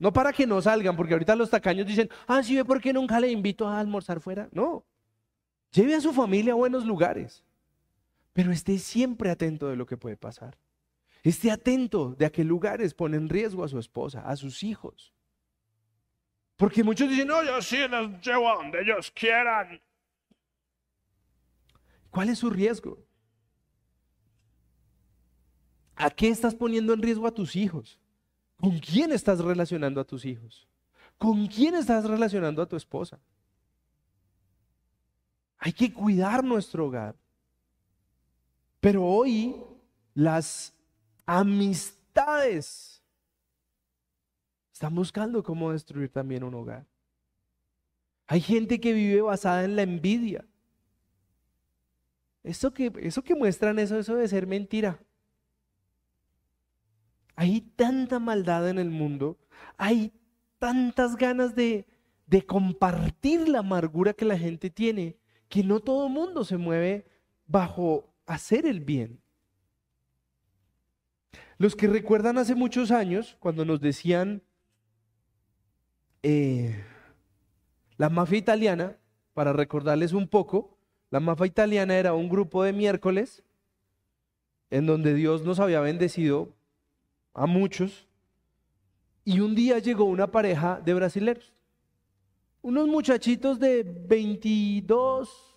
[0.00, 3.20] no para que no salgan, porque ahorita los tacaños dicen, ah, sí, ¿por qué nunca
[3.20, 4.48] le invito a almorzar fuera?
[4.50, 4.84] No.
[5.72, 7.44] Lleve a su familia a buenos lugares,
[8.32, 10.56] pero esté siempre atento de lo que puede pasar.
[11.22, 15.12] Esté atento de a qué lugares pone en riesgo a su esposa, a sus hijos.
[16.56, 19.82] Porque muchos dicen, no, yo sí los llevo a donde ellos quieran.
[22.08, 22.98] ¿Cuál es su riesgo?
[25.94, 28.00] ¿A qué estás poniendo en riesgo a tus hijos?
[28.60, 30.68] ¿Con quién estás relacionando a tus hijos?
[31.16, 33.18] ¿Con quién estás relacionando a tu esposa?
[35.58, 37.16] Hay que cuidar nuestro hogar.
[38.80, 39.56] Pero hoy
[40.14, 40.74] las
[41.26, 43.02] amistades
[44.72, 46.86] están buscando cómo destruir también un hogar.
[48.26, 50.44] Hay gente que vive basada en la envidia.
[52.42, 54.98] Eso que, eso que muestran, eso, eso debe ser mentira.
[57.40, 59.38] Hay tanta maldad en el mundo,
[59.78, 60.12] hay
[60.58, 61.86] tantas ganas de,
[62.26, 65.16] de compartir la amargura que la gente tiene,
[65.48, 67.06] que no todo el mundo se mueve
[67.46, 69.22] bajo hacer el bien.
[71.56, 74.42] Los que recuerdan hace muchos años, cuando nos decían
[76.22, 76.84] eh,
[77.96, 78.98] la mafia italiana,
[79.32, 80.76] para recordarles un poco,
[81.08, 83.42] la mafia italiana era un grupo de miércoles
[84.68, 86.59] en donde Dios nos había bendecido
[87.34, 88.08] a muchos.
[89.24, 91.52] Y un día llegó una pareja de brasileños,
[92.62, 95.50] unos muchachitos de 22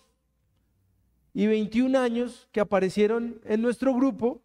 [1.32, 4.42] y 21 años que aparecieron en nuestro grupo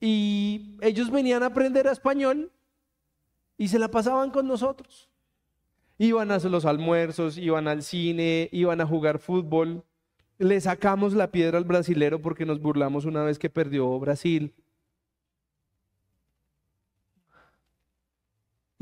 [0.00, 2.52] y ellos venían a aprender español
[3.58, 5.10] y se la pasaban con nosotros.
[5.98, 9.84] Iban a los almuerzos, iban al cine, iban a jugar fútbol.
[10.38, 14.54] Le sacamos la piedra al brasilero porque nos burlamos una vez que perdió Brasil.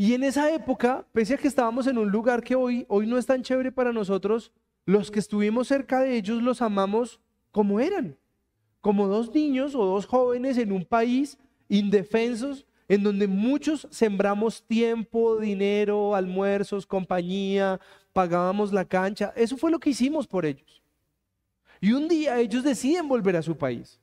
[0.01, 3.19] Y en esa época, pese a que estábamos en un lugar que hoy, hoy no
[3.19, 4.53] es tan chévere para nosotros,
[4.87, 8.17] los que estuvimos cerca de ellos los amamos como eran,
[8.81, 11.37] como dos niños o dos jóvenes en un país
[11.69, 17.81] indefensos, en donde muchos sembramos tiempo, dinero, almuerzos, compañía,
[18.13, 19.33] pagábamos la cancha.
[19.35, 20.81] Eso fue lo que hicimos por ellos.
[21.81, 23.99] Y un día ellos deciden volver a su país.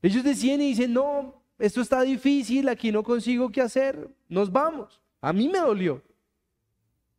[0.00, 5.00] Ellos deciden y dicen, no, esto está difícil, aquí no consigo qué hacer, nos vamos.
[5.20, 6.02] A mí me dolió.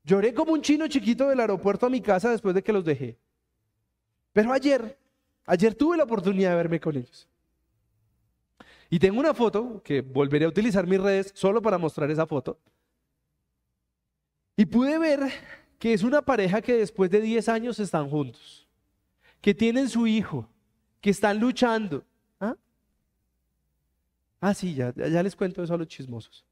[0.04, 3.18] Lloré como un chino chiquito del aeropuerto a mi casa después de que los dejé.
[4.34, 4.98] Pero ayer,
[5.46, 7.28] ayer tuve la oportunidad de verme con ellos.
[8.90, 12.58] Y tengo una foto que volveré a utilizar mis redes solo para mostrar esa foto.
[14.58, 15.32] Y pude ver
[15.80, 18.68] que es una pareja que después de 10 años están juntos,
[19.40, 20.48] que tienen su hijo,
[21.00, 22.04] que están luchando.
[24.42, 24.54] ¿Ah?
[24.54, 26.44] sí, ya, ya les cuento eso a los chismosos.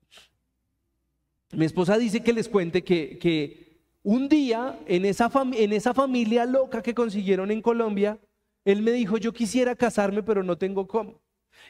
[1.52, 6.46] Mi esposa dice que les cuente que, que un día en esa, en esa familia
[6.46, 8.20] loca que consiguieron en Colombia,
[8.64, 11.20] él me dijo, yo quisiera casarme, pero no tengo cómo.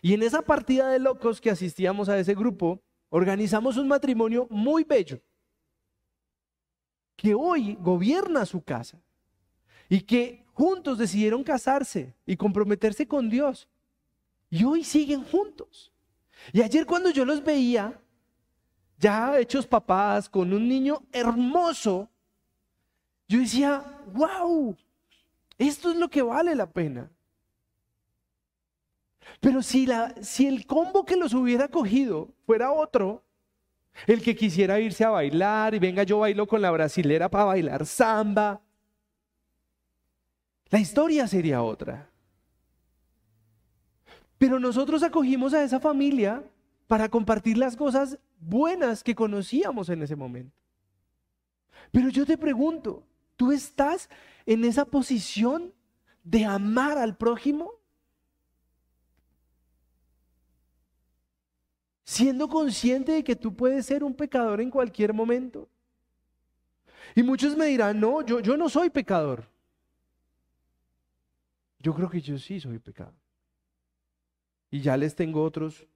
[0.02, 4.84] Y en esa partida de locos que asistíamos a ese grupo, organizamos un matrimonio muy
[4.84, 5.22] bello,
[7.16, 9.02] que hoy gobierna su casa
[9.88, 13.68] y que juntos decidieron casarse y comprometerse con Dios.
[14.50, 15.92] Y hoy siguen juntos.
[16.52, 18.00] Y ayer cuando yo los veía,
[18.98, 22.10] ya hechos papás, con un niño hermoso,
[23.28, 24.76] yo decía, wow,
[25.58, 27.10] esto es lo que vale la pena.
[29.40, 33.24] Pero si, la, si el combo que los hubiera cogido fuera otro,
[34.08, 37.86] el que quisiera irse a bailar y venga yo bailo con la brasilera para bailar
[37.86, 38.62] samba,
[40.70, 42.10] la historia sería otra.
[44.40, 46.44] Pero nosotros acogimos a esa familia
[46.88, 50.58] para compartir las cosas buenas que conocíamos en ese momento.
[51.92, 53.04] Pero yo te pregunto,
[53.36, 54.10] ¿tú estás
[54.46, 55.74] en esa posición
[56.24, 57.74] de amar al prójimo?
[62.06, 65.68] Siendo consciente de que tú puedes ser un pecador en cualquier momento.
[67.14, 69.44] Y muchos me dirán, no, yo, yo no soy pecador.
[71.80, 73.14] Yo creo que yo sí soy pecador.
[74.72, 75.88] Y ya les tengo otros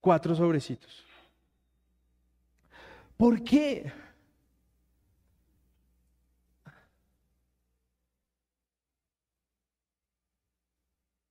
[0.00, 1.04] cuatro sobrecitos.
[3.16, 3.92] ¿Por qué?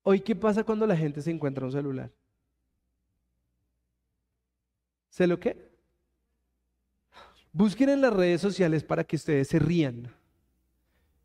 [0.03, 2.11] Hoy, ¿qué pasa cuando la gente se encuentra un celular?
[5.09, 5.69] ¿Se lo qué?
[7.51, 10.11] Busquen en las redes sociales para que ustedes se rían.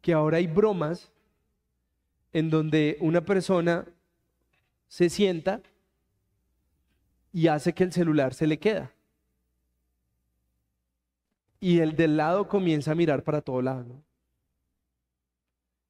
[0.02, 1.12] Que ahora hay bromas
[2.37, 3.87] en donde una persona
[4.88, 5.62] se sienta
[7.33, 8.92] y hace que el celular se le queda.
[11.59, 13.87] Y el del lado comienza a mirar para todo lado.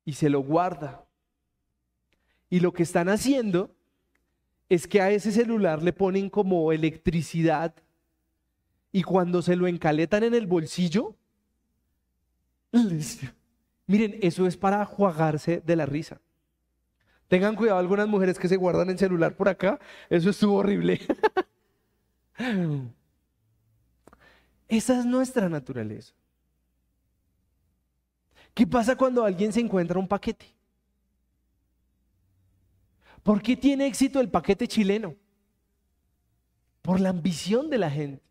[0.05, 1.05] Y se lo guarda.
[2.49, 3.75] Y lo que están haciendo
[4.69, 7.75] es que a ese celular le ponen como electricidad
[8.93, 11.17] y cuando se lo encaletan en el bolsillo,
[13.89, 16.21] miren, eso es para jugarse de la risa.
[17.29, 19.81] Tengan cuidado algunas mujeres que se guardan el celular por acá.
[20.09, 21.01] Eso estuvo horrible.
[24.69, 26.12] Esa es nuestra naturaleza.
[28.55, 30.47] ¿Qué pasa cuando alguien se encuentra un paquete?
[33.23, 35.17] ¿Por qué tiene éxito el paquete chileno?
[36.81, 38.23] Por la ambición de la gente.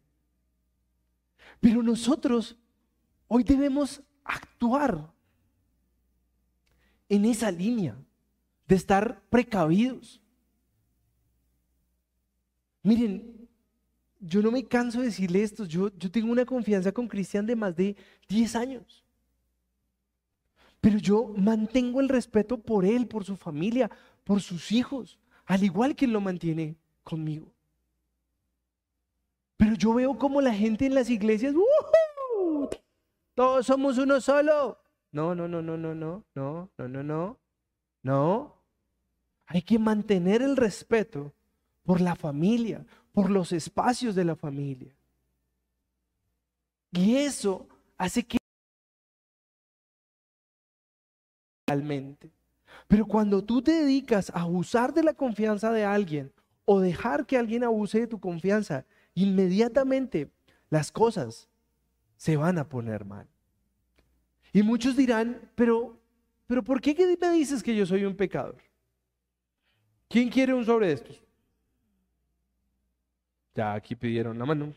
[1.59, 2.57] Pero nosotros
[3.27, 5.11] hoy debemos actuar
[7.09, 7.97] en esa línea
[8.67, 10.21] de estar precavidos.
[12.83, 13.47] Miren,
[14.19, 17.55] yo no me canso de decirle esto, yo, yo tengo una confianza con Cristian de
[17.55, 17.95] más de
[18.27, 19.03] 10 años.
[20.81, 23.89] Pero yo mantengo el respeto por él, por su familia,
[24.23, 27.51] por sus hijos, al igual que él lo mantiene conmigo.
[29.57, 31.55] Pero yo veo como la gente en las iglesias,
[33.33, 34.79] todos somos uno solo.
[35.11, 37.39] No, no, no, no, no, no, no, no, no, no.
[38.05, 38.61] No.
[39.47, 41.33] Hay que mantener el respeto
[41.83, 44.95] por la familia, por los espacios de la familia.
[46.91, 48.37] Y eso hace que
[51.65, 52.31] realmente.
[52.87, 56.31] Pero cuando tú te dedicas a abusar de la confianza de alguien
[56.65, 58.85] o dejar que alguien abuse de tu confianza,
[59.15, 60.29] inmediatamente
[60.69, 61.49] las cosas
[62.17, 63.27] se van a poner mal.
[64.53, 66.04] Y muchos dirán, pero
[66.47, 68.57] pero ¿por qué me dices que yo soy un pecador?
[70.07, 71.19] ¿Quién quiere un sobre estos?
[73.55, 74.73] Ya aquí pidieron la mano.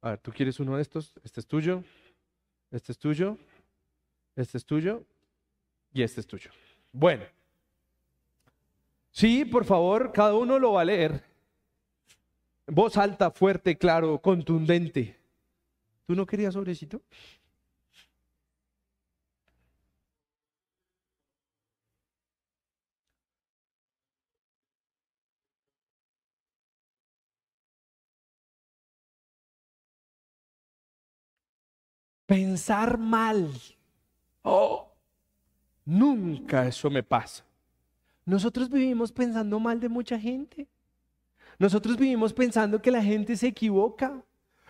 [0.00, 1.12] A ver, ¿tú quieres uno de estos?
[1.22, 1.82] Este es tuyo,
[2.70, 3.36] este es tuyo,
[4.36, 5.04] este es tuyo
[5.92, 6.50] y este es tuyo.
[6.92, 7.24] Bueno.
[9.10, 11.24] Sí, por favor, cada uno lo va a leer.
[12.66, 15.16] Voz alta, fuerte, claro, contundente.
[16.06, 17.02] ¿Tú no querías sobrecito?
[32.28, 33.50] Pensar mal.
[34.42, 34.92] Oh,
[35.86, 37.42] nunca eso me pasa.
[38.26, 40.68] Nosotros vivimos pensando mal de mucha gente.
[41.58, 44.22] Nosotros vivimos pensando que la gente se equivoca.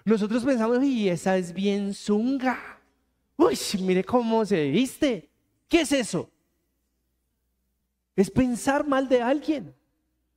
[0.04, 2.78] Nosotros pensamos, y esa es bien zunga.
[3.36, 5.28] Uy, mire cómo se viste.
[5.68, 6.30] ¿Qué es eso?
[8.14, 9.74] Es pensar mal de alguien.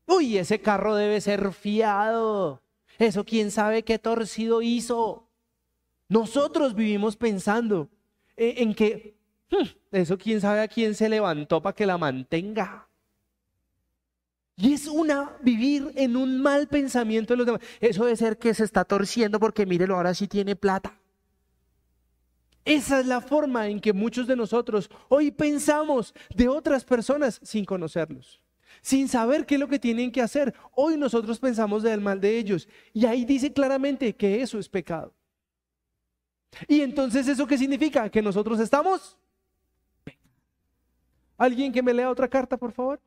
[0.07, 2.63] Uy, ese carro debe ser fiado.
[2.97, 5.27] Eso quién sabe qué torcido hizo.
[6.11, 7.89] Nosotros vivimos pensando
[8.35, 9.15] en, que
[9.49, 12.89] hmm, eso quién sabe a quién se levantó para que la mantenga.
[14.57, 17.61] Y es una vivir en un mal pensamiento de los demás.
[17.79, 20.99] Eso debe ser que se está torciendo porque mírelo, ahora sí tiene plata.
[22.65, 27.63] Esa es la forma en que muchos de nosotros hoy pensamos de otras personas sin
[27.63, 28.41] conocerlos,
[28.81, 30.53] sin saber qué es lo que tienen que hacer.
[30.75, 35.13] Hoy nosotros pensamos del mal de ellos y ahí dice claramente que eso es pecado.
[36.67, 38.09] Y entonces eso qué significa?
[38.09, 39.17] Que nosotros estamos...
[41.37, 43.01] ¿Alguien que me lea otra carta, por favor?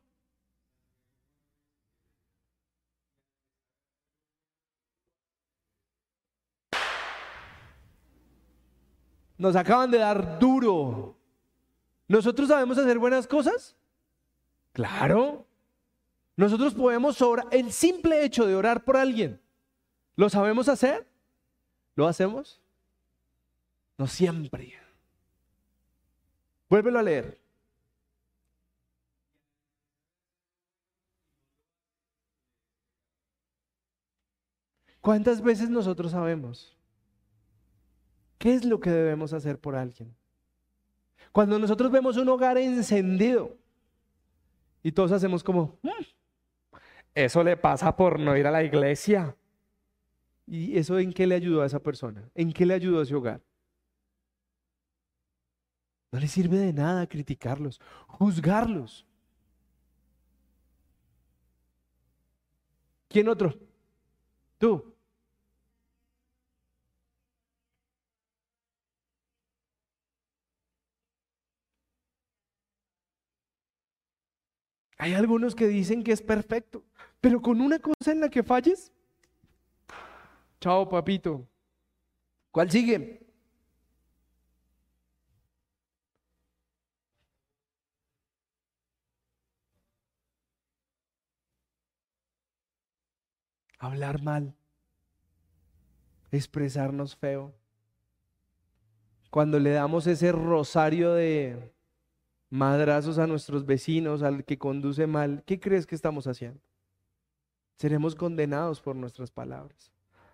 [9.37, 11.15] Nos acaban de dar duro.
[12.07, 13.75] ¿Nosotros sabemos hacer buenas cosas?
[14.73, 15.45] Claro.
[16.35, 17.47] Nosotros podemos orar.
[17.51, 19.41] El simple hecho de orar por alguien,
[20.15, 21.07] ¿lo sabemos hacer?
[21.95, 22.61] ¿Lo hacemos?
[23.97, 24.73] No siempre.
[26.69, 27.39] Vuélvelo a leer.
[35.05, 36.75] ¿Cuántas veces nosotros sabemos?
[38.39, 40.15] ¿Qué es lo que debemos hacer por alguien?
[41.31, 43.55] Cuando nosotros vemos un hogar encendido
[44.81, 45.89] y todos hacemos como, mm,
[47.13, 49.35] eso le pasa por no ir a la iglesia.
[50.47, 52.29] ¿Y eso en qué le ayudó a esa persona?
[52.33, 53.41] ¿En qué le ayudó a ese hogar?
[56.15, 59.05] No le sirve de nada criticarlos, juzgarlos.
[63.09, 63.53] ¿Quién otro?
[64.57, 64.95] Tú.
[74.97, 76.85] Hay algunos que dicen que es perfecto,
[77.19, 78.89] pero con una cosa en la que falles,
[80.61, 81.45] chao papito.
[82.51, 83.24] ¿Cuál sigue?
[93.85, 94.55] Hablar mal,
[96.31, 97.53] expresarnos feo.
[99.29, 101.71] Cuando le damos ese rosario de
[102.49, 106.59] madrazos a nuestros vecinos, al que conduce mal, ¿qué crees que estamos haciendo?
[107.77, 109.91] Seremos condenados por nuestras palabras.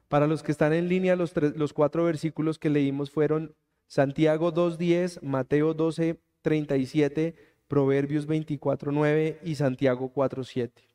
[0.07, 1.33] Para los que están en línea, los,
[1.73, 3.53] cuatro versículos que leímos fueron
[3.85, 7.35] Santiago 2.10, Mateo 12.37,
[7.67, 10.90] Proverbios 24.9 y Santiago 4.7.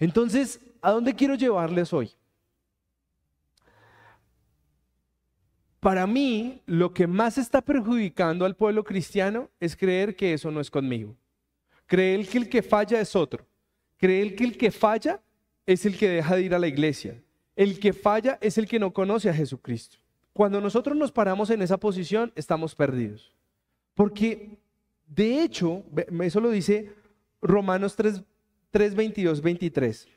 [0.00, 2.10] Entonces, ¿a dónde quiero llevarles hoy?
[5.78, 10.60] Para mí, lo que más está perjudicando al pueblo cristiano es creer que eso no
[10.60, 11.16] es conmigo.
[11.86, 13.46] Creer que el que falla es otro.
[13.96, 15.20] Creer que el que falla
[15.66, 17.22] es el que deja de ir a la iglesia.
[17.56, 19.98] El que falla es el que no conoce a Jesucristo.
[20.32, 23.34] Cuando nosotros nos paramos en esa posición, estamos perdidos.
[23.94, 24.58] Porque,
[25.06, 25.82] de hecho,
[26.22, 26.92] eso lo dice
[27.42, 28.22] Romanos 3,
[28.70, 30.08] 3 22, 23.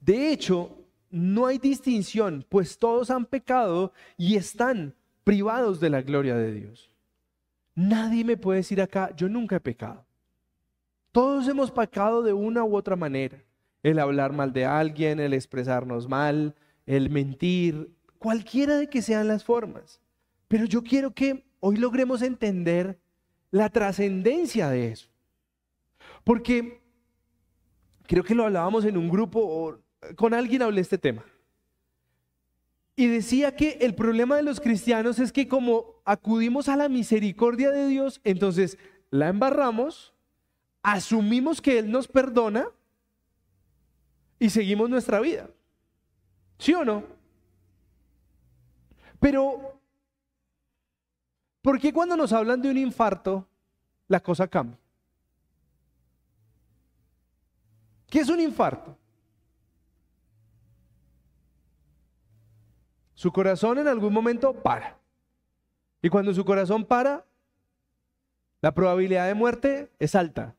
[0.00, 0.76] De hecho,
[1.10, 6.90] no hay distinción, pues todos han pecado y están privados de la gloria de Dios.
[7.74, 10.04] Nadie me puede decir acá, yo nunca he pecado.
[11.12, 13.42] Todos hemos pecado de una u otra manera.
[13.82, 16.54] El hablar mal de alguien, el expresarnos mal,
[16.86, 20.00] el mentir, cualquiera de que sean las formas.
[20.48, 22.98] Pero yo quiero que hoy logremos entender
[23.50, 25.13] la trascendencia de eso.
[26.24, 26.82] Porque
[28.06, 29.78] creo que lo hablábamos en un grupo,
[30.16, 31.24] con alguien hablé este tema.
[32.96, 37.70] Y decía que el problema de los cristianos es que como acudimos a la misericordia
[37.70, 38.78] de Dios, entonces
[39.10, 40.14] la embarramos,
[40.82, 42.68] asumimos que Él nos perdona
[44.38, 45.50] y seguimos nuestra vida.
[46.58, 47.04] ¿Sí o no?
[49.18, 49.80] Pero,
[51.62, 53.48] ¿por qué cuando nos hablan de un infarto,
[54.06, 54.78] la cosa cambia?
[58.14, 58.96] ¿Qué es un infarto?
[63.12, 64.96] Su corazón en algún momento para.
[66.00, 67.26] Y cuando su corazón para,
[68.60, 70.54] la probabilidad de muerte es alta.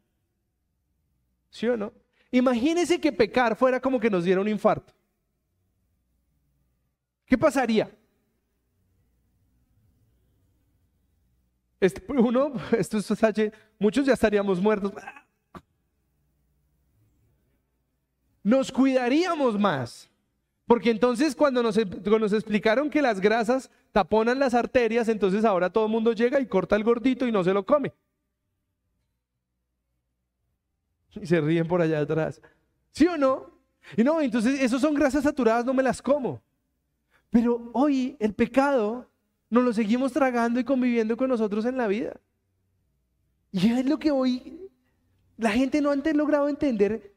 [1.49, 1.93] ¿Sí o no?
[2.29, 4.93] Imagínese que pecar fuera como que nos diera un infarto.
[7.25, 7.89] ¿Qué pasaría?
[11.79, 12.97] Este, uno, esto
[13.79, 14.91] muchos ya estaríamos muertos.
[18.45, 20.07] Nos cuidaríamos más.
[20.67, 25.91] Porque entonces cuando nos, explicaron que las grasas taponan las arterias, entonces ahora todo el
[25.91, 27.91] mundo llega y corta el gordito y no se lo come.
[31.19, 32.39] Y se ríen por allá atrás.
[32.91, 33.49] ¿Sí o no?
[33.97, 36.39] Y no, entonces esos son grasas saturadas, no me las como.
[37.31, 39.09] Pero hoy el pecado
[39.49, 42.19] nos lo seguimos tragando y conviviendo con nosotros en la vida.
[43.51, 44.69] Y es lo que hoy
[45.35, 47.14] la gente no ha logrado entender.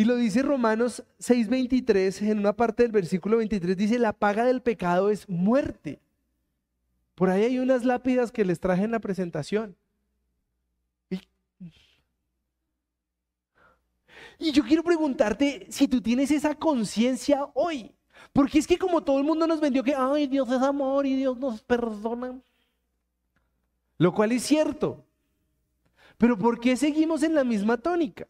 [0.00, 4.62] Y lo dice Romanos 6:23, en una parte del versículo 23, dice, la paga del
[4.62, 6.00] pecado es muerte.
[7.14, 9.76] Por ahí hay unas lápidas que les traje en la presentación.
[14.38, 17.94] Y yo quiero preguntarte si tú tienes esa conciencia hoy.
[18.32, 21.14] Porque es que como todo el mundo nos vendió que, ay, Dios es amor y
[21.14, 22.40] Dios nos perdona.
[23.98, 25.04] Lo cual es cierto.
[26.16, 28.26] Pero ¿por qué seguimos en la misma tónica?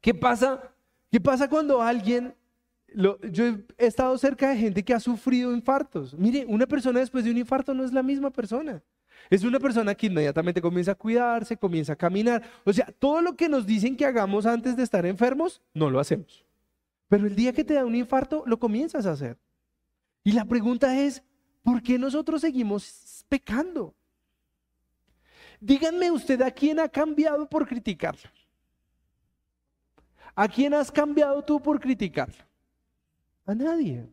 [0.00, 0.62] ¿Qué pasa?
[1.10, 2.34] ¿Qué pasa cuando alguien...
[2.94, 3.46] yo
[3.78, 6.14] he estado cerca de gente que ha sufrido infartos.
[6.14, 8.82] Mire, una persona después de un infarto no es la misma persona.
[9.30, 12.42] Es una persona que inmediatamente comienza a cuidarse, comienza a caminar.
[12.64, 16.00] O sea, todo lo que nos dicen que hagamos antes de estar enfermos, no lo
[16.00, 16.44] hacemos.
[17.08, 19.36] Pero el día que te da un infarto, lo comienzas a hacer.
[20.24, 21.22] Y la pregunta es,
[21.62, 23.94] ¿por qué nosotros seguimos pecando?
[25.60, 28.30] Díganme usted a quién ha cambiado por criticarlo.
[30.38, 32.44] ¿A quién has cambiado tú por criticarlo?
[33.44, 34.08] A nadie.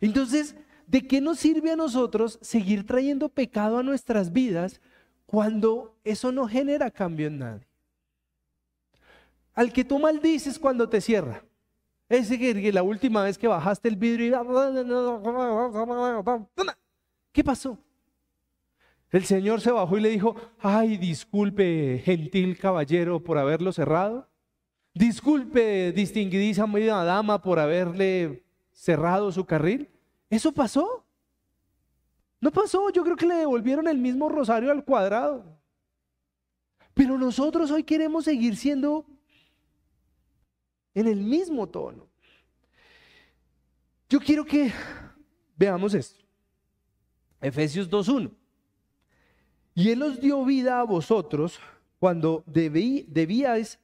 [0.00, 0.56] Entonces,
[0.88, 4.80] ¿de qué nos sirve a nosotros seguir trayendo pecado a nuestras vidas
[5.24, 7.68] cuando eso no genera cambio en nadie?
[9.54, 11.44] Al que tú maldices cuando te cierra.
[12.08, 14.32] Ese que la última vez que bajaste el vidrio y...
[17.30, 17.78] ¿Qué pasó?
[19.10, 24.28] El Señor se bajó y le dijo, ay, disculpe, gentil caballero, por haberlo cerrado.
[24.92, 29.88] Disculpe, distinguidísima dama, por haberle cerrado su carril.
[30.28, 31.06] ¿Eso pasó?
[32.40, 35.58] No pasó, yo creo que le devolvieron el mismo rosario al cuadrado.
[36.92, 39.06] Pero nosotros hoy queremos seguir siendo
[40.94, 42.08] en el mismo tono.
[44.08, 44.72] Yo quiero que
[45.56, 46.24] veamos esto.
[47.40, 48.37] Efesios 2.1.
[49.78, 51.60] Y Él os dio vida a vosotros
[52.00, 53.78] cuando debí, debíais,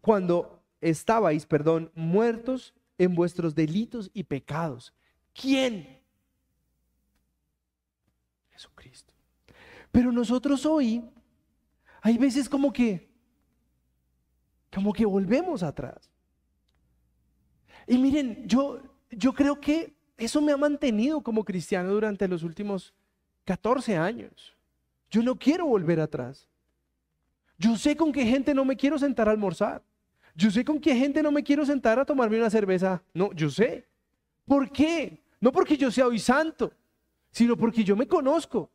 [0.00, 4.92] cuando estabais, perdón, muertos en vuestros delitos y pecados
[5.32, 6.00] ¿Quién?
[8.50, 9.14] Jesucristo.
[9.92, 11.08] Pero nosotros hoy,
[12.02, 13.08] hay veces como que,
[14.72, 16.10] como que volvemos atrás.
[17.86, 22.92] Y miren, yo, yo creo que eso me ha mantenido como cristiano durante los últimos
[23.44, 24.53] 14 años.
[25.14, 26.48] Yo no quiero volver atrás.
[27.56, 29.80] Yo sé con qué gente no me quiero sentar a almorzar.
[30.34, 33.00] Yo sé con qué gente no me quiero sentar a tomarme una cerveza.
[33.12, 33.86] No, yo sé.
[34.44, 35.22] ¿Por qué?
[35.40, 36.72] No porque yo sea hoy santo,
[37.30, 38.72] sino porque yo me conozco.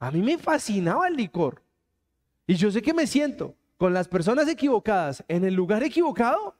[0.00, 1.62] A mí me fascinaba el licor.
[2.46, 6.54] Y yo sé que me siento con las personas equivocadas en el lugar equivocado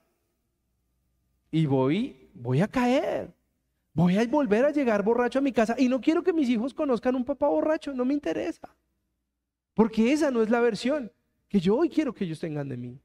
[1.51, 3.31] y voy, voy a caer.
[3.93, 6.73] Voy a volver a llegar borracho a mi casa y no quiero que mis hijos
[6.73, 8.75] conozcan un papá borracho, no me interesa.
[9.73, 11.11] Porque esa no es la versión
[11.47, 12.99] que yo hoy quiero que ellos tengan de mí.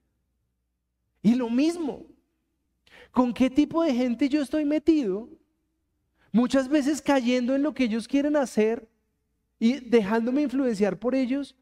[1.23, 2.07] Y lo mismo,
[3.11, 5.29] ¿con qué tipo de gente yo estoy metido?
[6.33, 8.89] Muchas veces cayendo en lo que ellos quieren hacer
[9.59, 11.55] y dejándome influenciar por ellos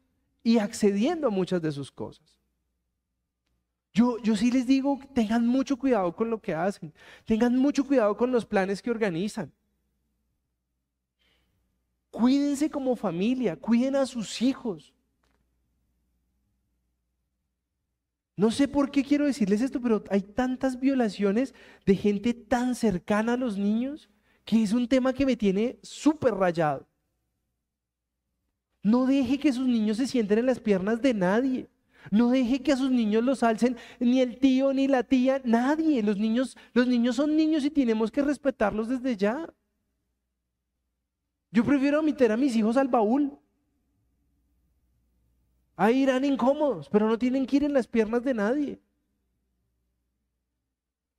[0.43, 2.36] y accediendo a muchas de sus cosas.
[3.97, 6.93] Yo, yo sí les digo, tengan mucho cuidado con lo que hacen,
[7.25, 9.51] tengan mucho cuidado con los planes que organizan.
[12.11, 14.93] Cuídense como familia, cuiden a sus hijos.
[18.35, 21.55] No sé por qué quiero decirles esto, pero hay tantas violaciones
[21.87, 24.11] de gente tan cercana a los niños
[24.45, 26.87] que es un tema que me tiene súper rayado.
[28.83, 31.67] No deje que sus niños se sienten en las piernas de nadie.
[32.11, 36.03] No deje que a sus niños los alcen ni el tío ni la tía, nadie.
[36.03, 39.47] Los niños, los niños son niños y tenemos que respetarlos desde ya.
[41.51, 43.37] Yo prefiero meter a mis hijos al baúl.
[45.75, 48.79] Ahí irán incómodos, pero no tienen que ir en las piernas de nadie.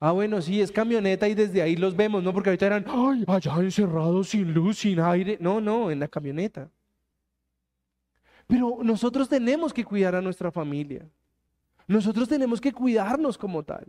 [0.00, 2.32] Ah, bueno, sí, es camioneta y desde ahí los vemos, ¿no?
[2.32, 5.38] Porque ahorita eran, ay, allá encerrados, sin luz, sin aire.
[5.40, 6.70] No, no, en la camioneta.
[8.48, 11.06] Pero nosotros tenemos que cuidar a nuestra familia.
[11.86, 13.86] Nosotros tenemos que cuidarnos como tal.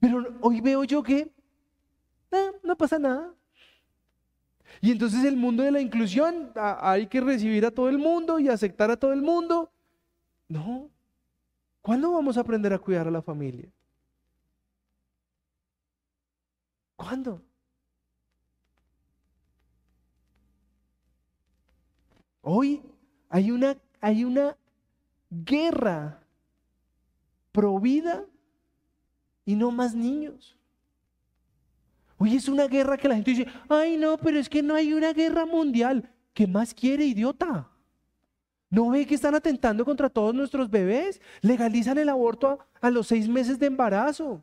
[0.00, 1.32] Pero hoy veo yo que
[2.62, 3.32] no pasa nada.
[4.80, 8.48] Y entonces el mundo de la inclusión, hay que recibir a todo el mundo y
[8.48, 9.70] aceptar a todo el mundo.
[10.48, 10.90] No.
[11.80, 13.70] ¿Cuándo vamos a aprender a cuidar a la familia?
[16.96, 17.40] ¿Cuándo?
[22.42, 22.82] Hoy
[23.28, 24.56] hay una, hay una
[25.30, 26.20] guerra
[27.52, 28.24] pro vida
[29.44, 30.56] y no más niños.
[32.18, 34.92] Hoy es una guerra que la gente dice, ay no, pero es que no hay
[34.92, 36.10] una guerra mundial.
[36.32, 37.68] ¿Qué más quiere, idiota?
[38.70, 41.20] ¿No ve que están atentando contra todos nuestros bebés?
[41.40, 44.42] Legalizan el aborto a, a los seis meses de embarazo.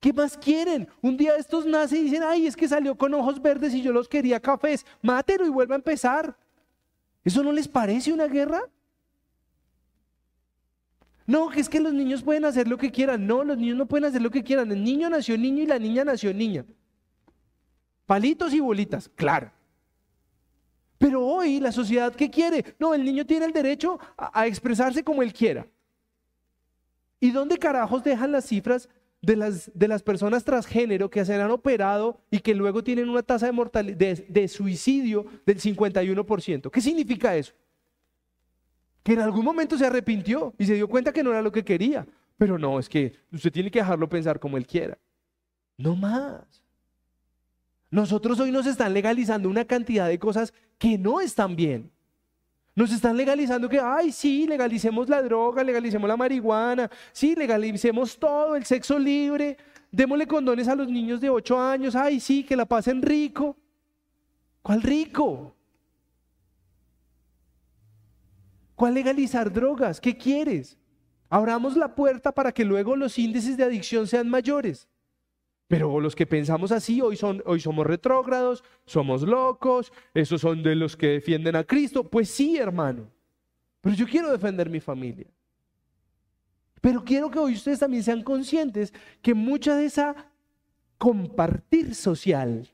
[0.00, 0.88] ¿Qué más quieren?
[1.02, 3.92] Un día estos nacen y dicen, ay, es que salió con ojos verdes y yo
[3.92, 4.86] los quería cafés.
[5.02, 6.36] Mátelo y vuelva a empezar.
[7.24, 8.60] ¿Eso no les parece una guerra?
[11.26, 13.26] No, que es que los niños pueden hacer lo que quieran.
[13.26, 14.72] No, los niños no pueden hacer lo que quieran.
[14.72, 16.64] El niño nació niño y la niña nació niña.
[18.06, 19.52] Palitos y bolitas, claro.
[20.98, 22.74] Pero hoy la sociedad, ¿qué quiere?
[22.78, 25.66] No, el niño tiene el derecho a, expresarse como él quiera.
[27.20, 28.88] ¿Y dónde carajos dejan las cifras
[29.22, 33.22] de las, de las personas transgénero que se han operado y que luego tienen una
[33.22, 36.70] tasa de, mortalidad, de suicidio del 51%?
[36.70, 37.52] ¿Qué significa eso?
[39.02, 41.64] que en algún momento se arrepintió y se dio cuenta que no era lo que
[41.64, 42.06] quería.
[42.36, 44.98] Pero no, es que usted tiene que dejarlo pensar como él quiera.
[45.76, 46.64] No más.
[47.90, 51.90] Nosotros hoy nos están legalizando una cantidad de cosas que no están bien.
[52.80, 58.56] Nos están legalizando que, ay, sí, legalicemos la droga, legalicemos la marihuana, sí, legalicemos todo,
[58.56, 59.58] el sexo libre,
[59.92, 63.54] démosle condones a los niños de 8 años, ay, sí, que la pasen rico.
[64.62, 65.54] ¿Cuál rico?
[68.74, 70.00] ¿Cuál legalizar drogas?
[70.00, 70.78] ¿Qué quieres?
[71.28, 74.88] Abramos la puerta para que luego los índices de adicción sean mayores.
[75.70, 80.74] Pero los que pensamos así hoy, son, hoy somos retrógrados, somos locos, esos son de
[80.74, 82.02] los que defienden a Cristo.
[82.02, 83.08] Pues sí, hermano.
[83.80, 85.28] Pero yo quiero defender mi familia.
[86.80, 88.92] Pero quiero que hoy ustedes también sean conscientes
[89.22, 90.16] que mucha de esa
[90.98, 92.68] compartir social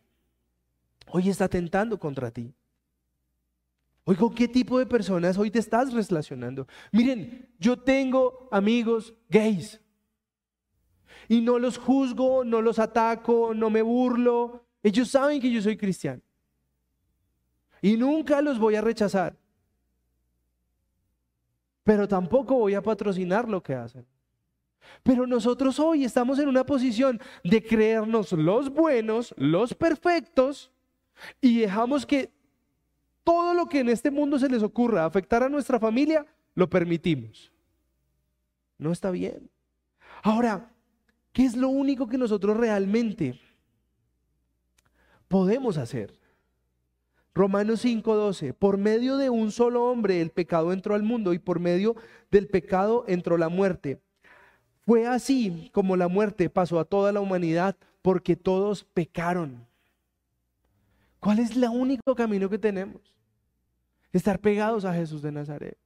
[1.11, 2.51] hoy está tentando contra ti.
[4.05, 6.67] Hoy, ¿con qué tipo de personas hoy te estás relacionando?
[6.93, 9.83] Miren, yo tengo amigos gays.
[11.29, 14.65] Y no los juzgo, no los ataco, no me burlo.
[14.83, 16.23] Ellos saben que yo soy cristiano.
[17.83, 19.37] Y nunca los voy a rechazar.
[21.85, 24.07] Pero tampoco voy a patrocinar lo que hacen.
[25.03, 30.71] Pero nosotros hoy estamos en una posición de creernos los buenos, los perfectos,
[31.41, 32.33] y dejamos que
[33.25, 37.53] todo lo que en este mundo se les ocurra afectar a nuestra familia, lo permitimos.
[38.79, 39.51] No está bien.
[40.23, 40.71] Ahora,
[41.37, 43.39] ¿qué es lo único que nosotros realmente
[45.29, 46.19] podemos hacer?
[47.35, 51.61] Romanos 5:12, por medio de un solo hombre el pecado entró al mundo y por
[51.61, 51.95] medio
[52.31, 54.01] del pecado entró la muerte.
[54.87, 59.67] Fue así como la muerte pasó a toda la humanidad porque todos pecaron.
[61.21, 63.03] ¿Cuál es el único camino que tenemos?
[64.11, 65.77] estar pegados a Jesús de Nazaret.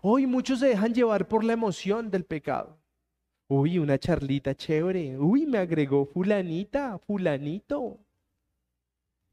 [0.00, 2.78] Hoy muchos se dejan llevar por la emoción del pecado.
[3.48, 5.18] Uy, una charlita chévere.
[5.18, 7.98] Uy, me agregó fulanita, fulanito.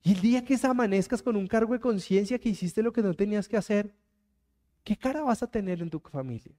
[0.03, 3.13] Y el día que amanezcas con un cargo de conciencia que hiciste lo que no
[3.13, 3.93] tenías que hacer,
[4.83, 6.55] ¿qué cara vas a tener en tu familia?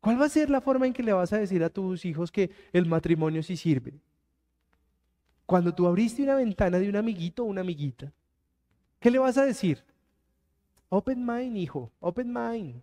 [0.00, 2.30] ¿Cuál va a ser la forma en que le vas a decir a tus hijos
[2.30, 4.00] que el matrimonio sí sirve?
[5.46, 8.12] Cuando tú abriste una ventana de un amiguito o una amiguita
[9.00, 9.84] ¿Qué le vas a decir?
[10.88, 12.82] Open mind, hijo, open mind.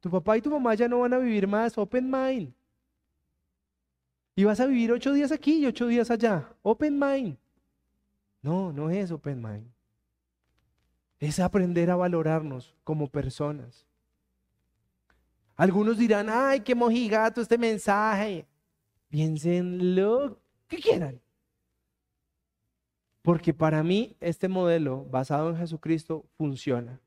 [0.00, 2.52] Tu papá y tu mamá ya no van a vivir más, open mind.
[4.34, 7.36] Y vas a vivir ocho días aquí y ocho días allá, open mind.
[8.42, 9.70] No, no es open mind.
[11.18, 13.86] Es aprender a valorarnos como personas.
[15.56, 18.46] Algunos dirán, ay, qué mojigato este mensaje.
[19.10, 21.20] Piensen lo que quieran.
[23.20, 26.98] Porque para mí este modelo basado en Jesucristo funciona.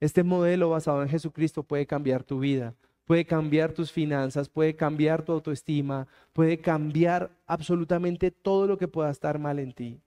[0.00, 2.74] Este modelo basado en Jesucristo puede cambiar tu vida,
[3.04, 9.10] puede cambiar tus finanzas, puede cambiar tu autoestima, puede cambiar absolutamente todo lo que pueda
[9.10, 10.00] estar mal en ti.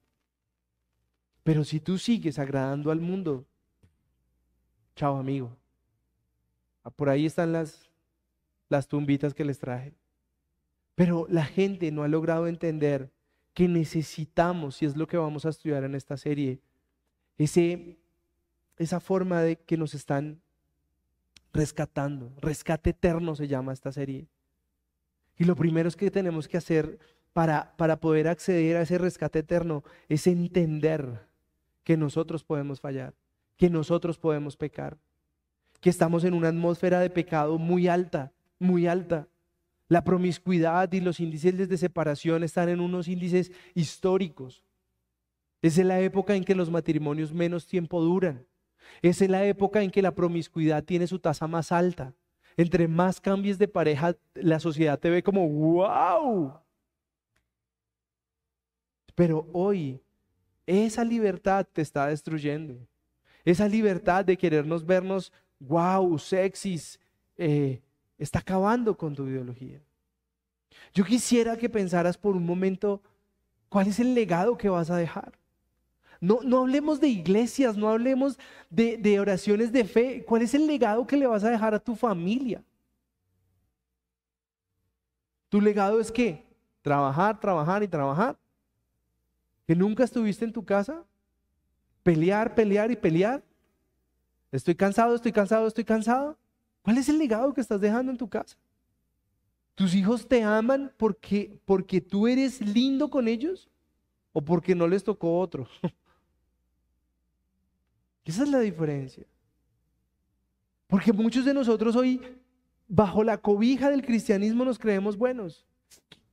[1.44, 3.46] Pero si tú sigues agradando al mundo,
[4.96, 5.56] chao amigo.
[6.84, 7.90] Ah, por ahí están las,
[8.70, 9.94] las tumbitas que les traje.
[10.96, 13.12] Pero la gente no ha logrado entender
[13.54, 16.60] que necesitamos, y es lo que vamos a estudiar en esta serie,
[17.38, 17.98] ese,
[18.78, 20.42] esa forma de que nos están
[21.54, 22.32] rescatando.
[22.42, 24.28] Rescate eterno se llama esta serie.
[25.38, 27.00] Y lo primero es que tenemos que hacer
[27.34, 31.28] para, para poder acceder a ese rescate eterno es entender
[31.84, 33.14] que nosotros podemos fallar,
[33.58, 34.98] que nosotros podemos pecar,
[35.82, 39.28] que estamos en una atmósfera de pecado muy alta, muy alta.
[39.90, 44.64] La promiscuidad y los índices de separación están en unos índices históricos.
[45.62, 48.46] Es la época en que los matrimonios menos tiempo duran.
[49.02, 52.14] Es en la época en que la promiscuidad tiene su tasa más alta.
[52.56, 56.54] Entre más cambies de pareja, la sociedad te ve como, wow.
[59.16, 60.02] Pero hoy
[60.66, 62.76] esa libertad te está destruyendo.
[63.46, 67.00] Esa libertad de querernos vernos, wow, sexys,
[67.38, 67.82] eh,
[68.18, 69.82] está acabando con tu ideología.
[70.94, 73.02] Yo quisiera que pensaras por un momento
[73.70, 75.34] cuál es el legado que vas a dejar.
[76.24, 80.24] No, no hablemos de iglesias, no hablemos de, oraciones de fe.
[80.26, 82.64] ¿Cuál es el legado que le vas a dejar a tu familia?
[85.50, 86.46] Tu legado es que
[86.82, 88.38] trabajar, trabajar y trabajar.
[89.68, 91.04] Que nunca estuviste en tu casa.
[92.04, 93.44] Pelear, pelear y pelear.
[94.50, 96.38] Estoy cansado, estoy cansado, estoy cansado.
[96.84, 98.56] ¿Cuál es el legado que estás dejando en tu casa?
[99.76, 103.70] ¿Tus hijos te aman porque, porque tú eres lindo con ellos
[104.32, 105.68] o porque no les tocó otro?
[108.26, 109.26] Esa es la diferencia.
[110.88, 112.22] Porque muchos de nosotros hoy,
[112.88, 115.66] bajo la cobija del cristianismo, nos creemos buenos.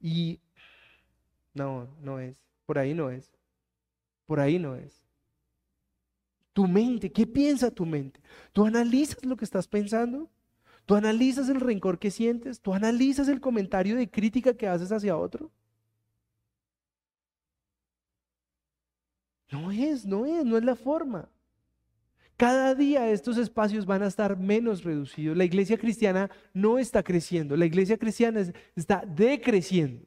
[0.00, 0.40] Y
[1.54, 2.44] no, no es.
[2.66, 3.32] Por ahí no es.
[4.26, 5.04] Por ahí no es.
[6.52, 8.20] Tu mente, ¿qué piensa tu mente?
[8.52, 10.28] ¿Tú analizas lo que estás pensando?
[10.84, 12.60] ¿Tú analizas el rencor que sientes?
[12.60, 15.50] ¿Tú analizas el comentario de crítica que haces hacia otro?
[19.50, 21.28] No es, no es, no es la forma.
[22.40, 25.36] Cada día estos espacios van a estar menos reducidos.
[25.36, 28.40] La iglesia cristiana no está creciendo, la iglesia cristiana
[28.74, 30.06] está decreciendo.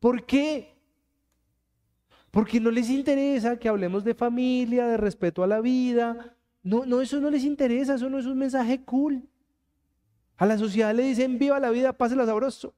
[0.00, 0.76] ¿Por qué?
[2.32, 6.34] Porque no les interesa que hablemos de familia, de respeto a la vida.
[6.64, 9.28] No, no, eso no les interesa, eso no es un mensaje cool.
[10.36, 12.74] A la sociedad le dicen viva la vida, pásela sabroso.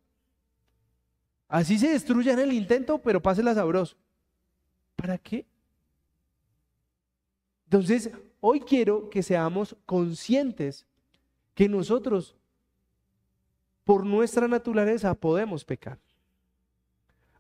[1.49, 3.97] Así se destruye en el intento, pero pásela sabroso.
[4.95, 5.47] ¿Para qué?
[7.65, 8.11] Entonces,
[8.41, 10.87] hoy quiero que seamos conscientes
[11.55, 12.37] que nosotros,
[13.85, 15.99] por nuestra naturaleza, podemos pecar.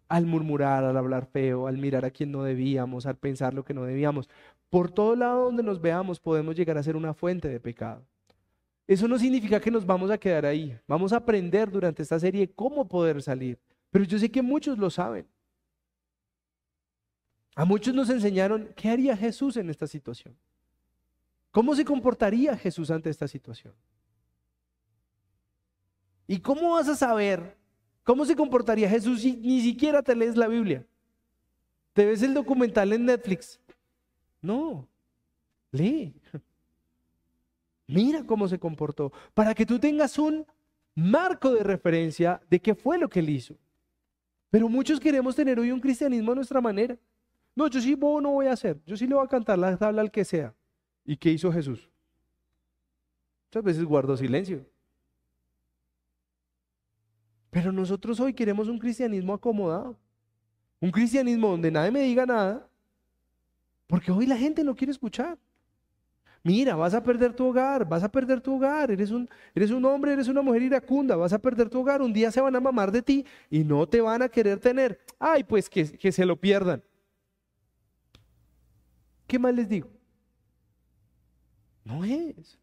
[0.08, 3.74] Al murmurar, al hablar feo, al mirar a quien no debíamos, al pensar lo que
[3.74, 4.28] no debíamos.
[4.68, 8.04] Por todo lado donde nos veamos podemos llegar a ser una fuente de pecado.
[8.86, 10.76] Eso no significa que nos vamos a quedar ahí.
[10.88, 13.56] Vamos a aprender durante esta serie cómo poder salir.
[13.90, 15.26] Pero yo sé que muchos lo saben.
[17.54, 20.36] A muchos nos enseñaron qué haría Jesús en esta situación.
[21.50, 23.74] ¿Cómo se comportaría Jesús ante esta situación?
[26.26, 27.56] ¿Y cómo vas a saber
[28.04, 30.86] cómo se comportaría Jesús si ni siquiera te lees la Biblia?
[31.92, 33.58] ¿Te ves el documental en Netflix?
[34.40, 34.88] No,
[35.72, 36.14] lee.
[37.88, 40.46] Mira cómo se comportó, para que tú tengas un
[40.94, 43.56] marco de referencia de qué fue lo que él hizo.
[44.50, 46.96] Pero muchos queremos tener hoy un cristianismo a nuestra manera.
[47.56, 50.02] No, yo sí no voy a hacer, yo sí le voy a cantar la tabla
[50.02, 50.54] al que sea.
[51.04, 51.88] ¿Y qué hizo Jesús?
[53.48, 54.64] Muchas veces guardó silencio.
[57.50, 59.98] Pero nosotros hoy queremos un cristianismo acomodado.
[60.80, 62.68] Un cristianismo donde nadie me diga nada.
[63.86, 65.36] Porque hoy la gente no quiere escuchar.
[66.42, 69.84] Mira, vas a perder tu hogar, vas a perder tu hogar, eres un, eres un
[69.84, 72.60] hombre, eres una mujer iracunda, vas a perder tu hogar, un día se van a
[72.60, 74.98] mamar de ti y no te van a querer tener.
[75.18, 76.82] Ay, pues que, que se lo pierdan.
[79.26, 79.90] ¿Qué más les digo?
[81.90, 82.56] No es.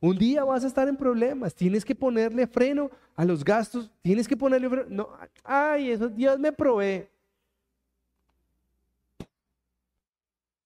[0.00, 4.28] Un día vas a estar en problemas, tienes que ponerle freno a los gastos, tienes
[4.28, 4.86] que ponerle freno.
[4.90, 5.08] No,
[5.42, 7.08] ay, eso Dios me provee.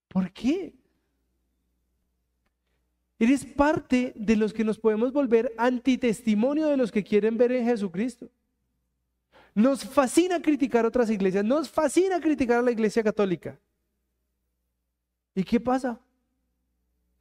[0.09, 0.75] ¿Por qué?
[3.19, 7.65] Eres parte de los que nos podemos volver antitestimonio de los que quieren ver en
[7.65, 8.29] Jesucristo.
[9.55, 13.59] Nos fascina criticar otras iglesias, nos fascina criticar a la iglesia católica.
[15.35, 16.01] ¿Y qué pasa?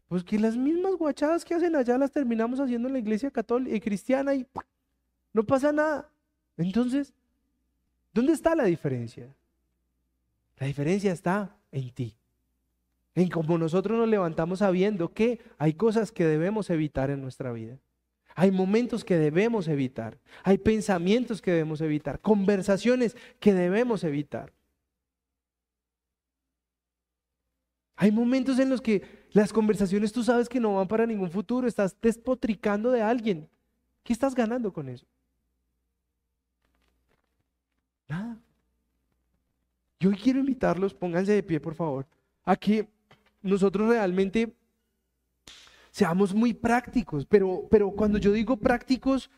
[0.07, 3.75] Pues que las mismas guachadas que hacen allá las terminamos haciendo en la iglesia católica
[3.75, 4.47] y cristiana y
[5.33, 6.09] no pasa nada.
[6.55, 7.13] Entonces,
[8.13, 9.27] ¿dónde está la diferencia?
[10.57, 12.15] La diferencia está en ti.
[13.15, 17.77] En cómo nosotros nos levantamos sabiendo que hay cosas que debemos evitar en nuestra vida.
[18.35, 20.19] Hay momentos que debemos evitar.
[20.43, 22.19] Hay pensamientos que debemos evitar.
[22.21, 24.53] Conversaciones que debemos evitar.
[27.95, 31.67] Hay momentos en los que las conversaciones tú sabes que no van para ningún futuro,
[31.67, 33.49] estás despotricando de alguien.
[34.03, 35.05] ¿Qué estás ganando con eso?
[38.07, 38.37] Nada.
[39.99, 42.05] Yo quiero invitarlos, pónganse de pie por favor,
[42.45, 42.87] a que
[43.41, 44.53] nosotros realmente
[45.91, 49.29] seamos muy prácticos, pero, pero cuando yo digo prácticos,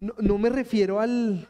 [0.00, 1.48] no, no me refiero al,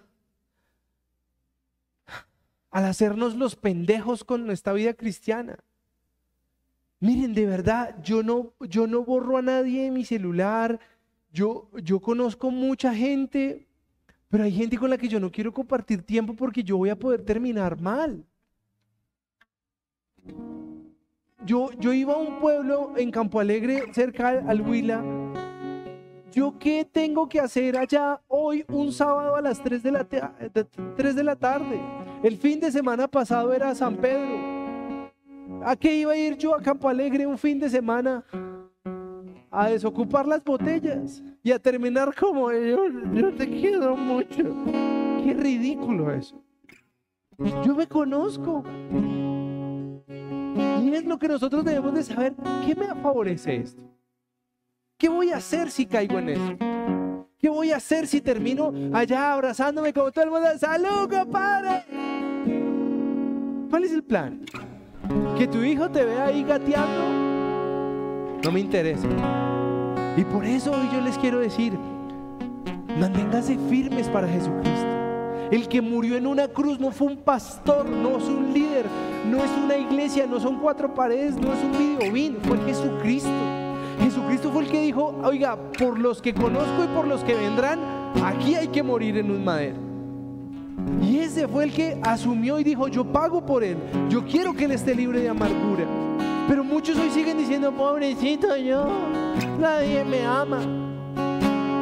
[2.71, 5.59] al hacernos los pendejos con esta vida cristiana.
[7.01, 10.79] Miren, de verdad, yo no, yo no borro a nadie en mi celular.
[11.33, 13.67] Yo, yo conozco mucha gente,
[14.29, 16.99] pero hay gente con la que yo no quiero compartir tiempo porque yo voy a
[16.99, 18.23] poder terminar mal.
[21.47, 25.03] Yo, yo iba a un pueblo en Campo Alegre, cerca al Huila.
[26.33, 31.17] ¿Yo qué tengo que hacer allá hoy, un sábado a las 3 de la, 3
[31.17, 31.81] de la tarde?
[32.23, 34.50] El fin de semana pasado era San Pedro.
[35.65, 38.25] ¿A qué iba a ir yo a Campo Alegre un fin de semana?
[39.51, 44.45] A desocupar las botellas y a terminar como yo, yo te quiero mucho.
[45.25, 46.41] Qué ridículo eso.
[47.65, 48.63] Yo me conozco.
[50.83, 52.35] Y es lo que nosotros debemos de saber.
[52.65, 53.83] ¿Qué me favorece esto?
[54.97, 56.57] ¿Qué voy a hacer si caigo en eso?
[57.39, 60.47] ¿Qué voy a hacer si termino allá abrazándome como todo el mundo?
[60.59, 61.85] ¡Salud, compadre!
[63.71, 64.45] ¿Cuál es el plan?
[65.37, 69.09] Que tu hijo te vea ahí gateando, no me interesa.
[70.17, 71.79] Y por eso hoy yo les quiero decir,
[72.99, 74.87] manténganse firmes para Jesucristo.
[75.51, 78.87] El que murió en una cruz no fue un pastor, no es un líder,
[79.29, 83.31] no es una iglesia, no son cuatro paredes, no es un videobin, fue Jesucristo.
[84.01, 87.81] Jesucristo fue el que dijo, oiga, por los que conozco y por los que vendrán,
[88.25, 89.90] aquí hay que morir en un madero.
[91.03, 93.77] Y ese fue el que asumió y dijo, yo pago por él,
[94.09, 95.85] yo quiero que él esté libre de amargura.
[96.49, 98.87] Pero muchos hoy siguen diciendo, pobrecito yo,
[99.59, 100.59] nadie me ama.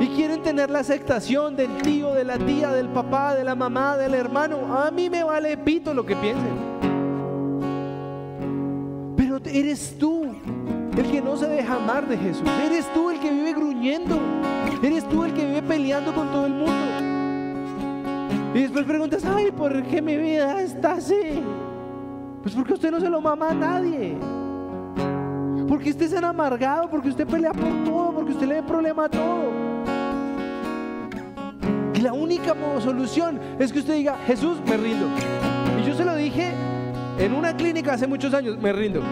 [0.00, 3.96] Y quieren tener la aceptación del tío, de la tía, del papá, de la mamá,
[3.96, 4.76] del hermano.
[4.76, 6.52] A mí me vale pito lo que piensen.
[9.16, 10.26] Pero eres tú
[10.96, 12.48] el que no se deja amar de Jesús.
[12.64, 14.18] Eres tú el que vive gruñendo.
[14.82, 17.07] Eres tú el que vive peleando con todo el mundo.
[18.54, 21.42] Y después preguntas, ay, ¿por qué mi vida está así?
[22.42, 24.16] Pues porque usted no se lo mama a nadie.
[25.68, 29.08] Porque usted es amargado, porque usted pelea por todo, porque usted le da problema a
[29.10, 29.50] todo.
[31.94, 35.06] Y la única solución es que usted diga, Jesús, me rindo.
[35.78, 36.52] Y yo se lo dije
[37.18, 39.02] en una clínica hace muchos años, me rindo.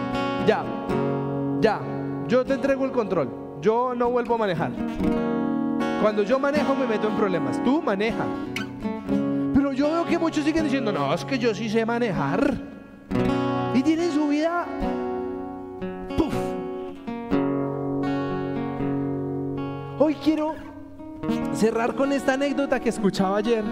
[0.47, 0.63] Ya,
[1.61, 1.79] ya,
[2.27, 3.29] yo te entrego el control.
[3.61, 4.71] Yo no vuelvo a manejar.
[6.01, 7.61] Cuando yo manejo me meto en problemas.
[7.63, 8.23] Tú maneja
[9.73, 12.53] yo veo que muchos siguen diciendo, no, es que yo sí sé manejar.
[13.73, 14.65] Y tienen su vida.
[16.17, 16.33] ¡Puf!
[19.99, 20.55] Hoy quiero
[21.53, 23.63] cerrar con esta anécdota que escuchaba ayer.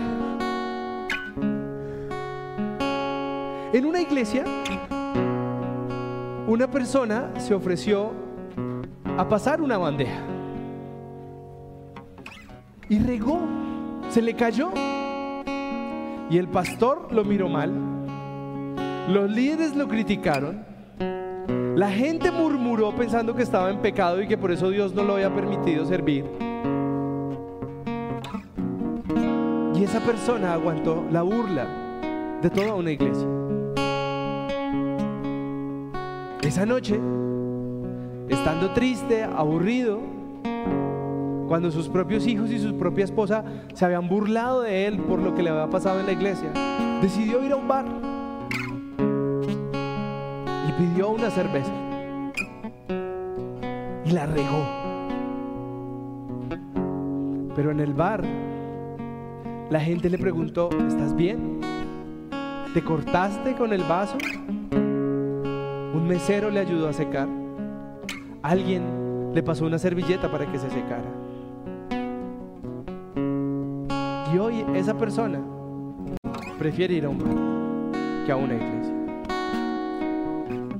[3.73, 4.45] En una iglesia,
[6.47, 8.13] una persona se ofreció
[9.17, 10.21] a pasar una bandeja.
[12.87, 13.39] Y regó,
[14.09, 14.71] se le cayó
[16.29, 17.71] y el pastor lo miró mal.
[19.09, 20.65] Los líderes lo criticaron.
[21.75, 25.15] La gente murmuró pensando que estaba en pecado y que por eso Dios no lo
[25.15, 26.25] había permitido servir.
[29.75, 31.67] Y esa persona aguantó la burla
[32.41, 33.27] de toda una iglesia.
[36.41, 36.99] Esa noche,
[38.29, 39.99] estando triste, aburrido,
[41.47, 43.43] cuando sus propios hijos y su propia esposa
[43.73, 46.49] se habían burlado de él por lo que le había pasado en la iglesia,
[47.01, 47.85] decidió ir a un bar
[50.67, 51.71] y pidió una cerveza
[54.05, 54.65] y la regó.
[57.55, 58.23] Pero en el bar
[59.69, 61.59] la gente le preguntó, ¿estás bien?
[62.73, 64.17] ¿Te cortaste con el vaso?
[64.71, 67.27] Un mesero le ayudó a secar.
[68.43, 71.24] Alguien le pasó una servilleta para que se secara.
[74.35, 75.39] Y hoy esa persona
[76.59, 78.93] prefiere ir a un bar que a una iglesia.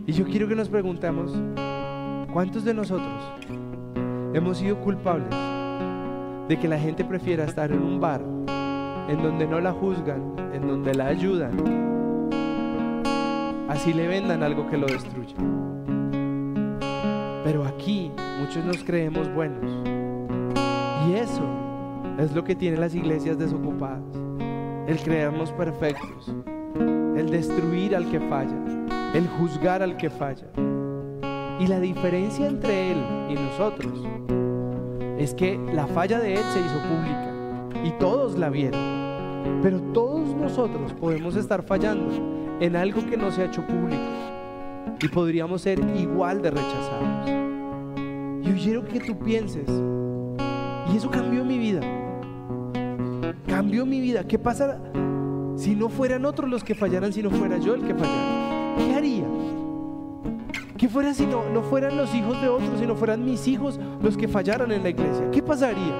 [0.05, 1.31] Y yo quiero que nos preguntemos,
[2.33, 3.13] ¿cuántos de nosotros
[4.33, 5.29] hemos sido culpables
[6.49, 8.19] de que la gente prefiera estar en un bar
[9.07, 11.53] en donde no la juzgan, en donde la ayudan,
[13.69, 15.37] así le vendan algo que lo destruya?
[17.45, 19.63] Pero aquí muchos nos creemos buenos.
[21.07, 21.65] Y eso
[22.19, 24.03] es lo que tienen las iglesias desocupadas.
[24.87, 26.33] El creernos perfectos.
[27.17, 28.57] El destruir al que falla.
[29.13, 30.47] El juzgar al que falla.
[31.59, 32.97] Y la diferencia entre él
[33.29, 34.05] y nosotros
[35.17, 37.33] es que la falla de él se hizo pública
[37.83, 39.61] y todos la vieron.
[39.61, 42.11] Pero todos nosotros podemos estar fallando
[42.59, 44.03] en algo que no se ha hecho público
[45.01, 47.29] y podríamos ser igual de rechazados.
[48.45, 49.69] Yo quiero que tú pienses,
[50.91, 51.81] y eso cambió mi vida.
[53.55, 54.25] Cambió mi vida.
[54.25, 54.81] ¿Qué pasa
[55.55, 58.75] si no fueran otros los que fallaran, si no fuera yo el que fallara?
[58.77, 59.23] ¿Qué haría?
[60.77, 63.79] ¿Qué fuera si no, no fueran los hijos de otros, si no fueran mis hijos
[64.01, 65.31] los que fallaran en la iglesia?
[65.31, 65.95] ¿Qué pasaría?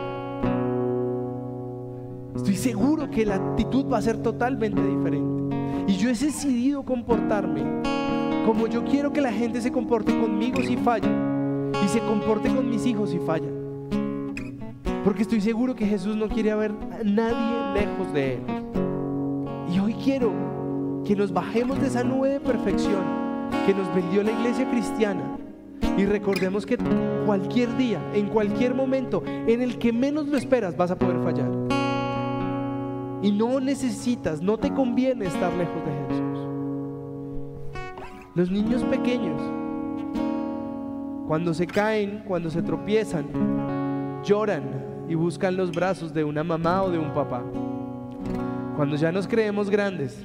[2.35, 5.55] Estoy seguro que la actitud va a ser totalmente diferente.
[5.87, 7.63] Y yo he decidido comportarme
[8.45, 11.09] como yo quiero que la gente se comporte conmigo si falla
[11.81, 13.54] y se comporte con mis hijos si falla.
[15.05, 18.41] Porque estoy seguro que Jesús no quiere ver a nadie lejos de Él.
[19.71, 20.33] Y hoy quiero
[21.05, 23.03] que nos bajemos de esa nube de perfección
[23.67, 25.37] que nos vendió la iglesia cristiana
[25.95, 26.79] y recordemos que
[27.23, 31.51] cualquier día, en cualquier momento, en el que menos lo esperas, vas a poder fallar.
[33.21, 36.39] Y no necesitas, no te conviene estar lejos de Jesús.
[38.33, 39.39] Los niños pequeños,
[41.27, 43.27] cuando se caen, cuando se tropiezan,
[44.23, 47.41] lloran y buscan los brazos de una mamá o de un papá.
[48.75, 50.23] Cuando ya nos creemos grandes,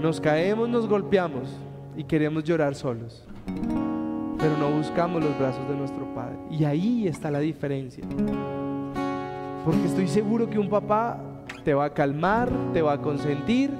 [0.00, 1.58] nos caemos, nos golpeamos
[1.96, 3.26] y queremos llorar solos,
[4.38, 6.36] pero no buscamos los brazos de nuestro Padre.
[6.50, 8.04] Y ahí está la diferencia.
[9.64, 11.18] Porque estoy seguro que un papá
[11.64, 13.70] te va a calmar, te va a consentir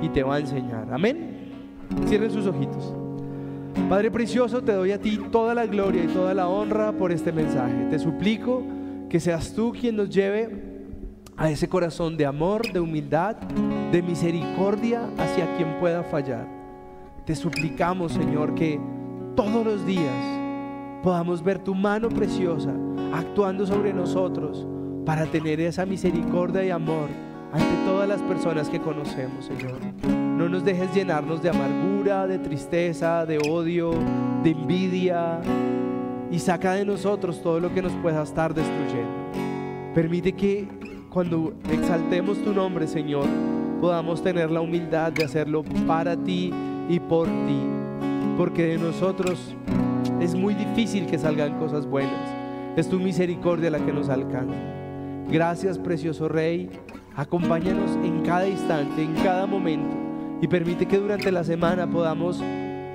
[0.00, 0.86] y te va a enseñar.
[0.90, 1.52] Amén.
[2.06, 2.63] Cierren sus ojitos.
[3.88, 7.32] Padre precioso, te doy a ti toda la gloria y toda la honra por este
[7.32, 7.86] mensaje.
[7.90, 8.62] Te suplico
[9.08, 10.74] que seas tú quien nos lleve
[11.36, 13.36] a ese corazón de amor, de humildad,
[13.92, 16.46] de misericordia hacia quien pueda fallar.
[17.26, 18.80] Te suplicamos, Señor, que
[19.36, 20.14] todos los días
[21.02, 22.72] podamos ver tu mano preciosa
[23.12, 24.66] actuando sobre nosotros
[25.04, 27.08] para tener esa misericordia y amor
[27.52, 29.78] ante todas las personas que conocemos, Señor.
[30.08, 33.92] No nos dejes llenarnos de amargura, de tristeza, de odio,
[34.42, 35.40] de envidia
[36.30, 39.10] y saca de nosotros todo lo que nos pueda estar destruyendo.
[39.94, 40.68] Permite que
[41.08, 43.24] cuando exaltemos tu nombre, Señor,
[43.80, 46.52] podamos tener la humildad de hacerlo para ti
[46.90, 47.62] y por ti.
[48.36, 49.56] Porque de nosotros
[50.20, 52.28] es muy difícil que salgan cosas buenas.
[52.76, 54.58] Es tu misericordia la que nos alcanza.
[55.30, 56.68] Gracias, precioso Rey.
[57.16, 60.03] Acompáñanos en cada instante, en cada momento.
[60.40, 62.42] Y permite que durante la semana podamos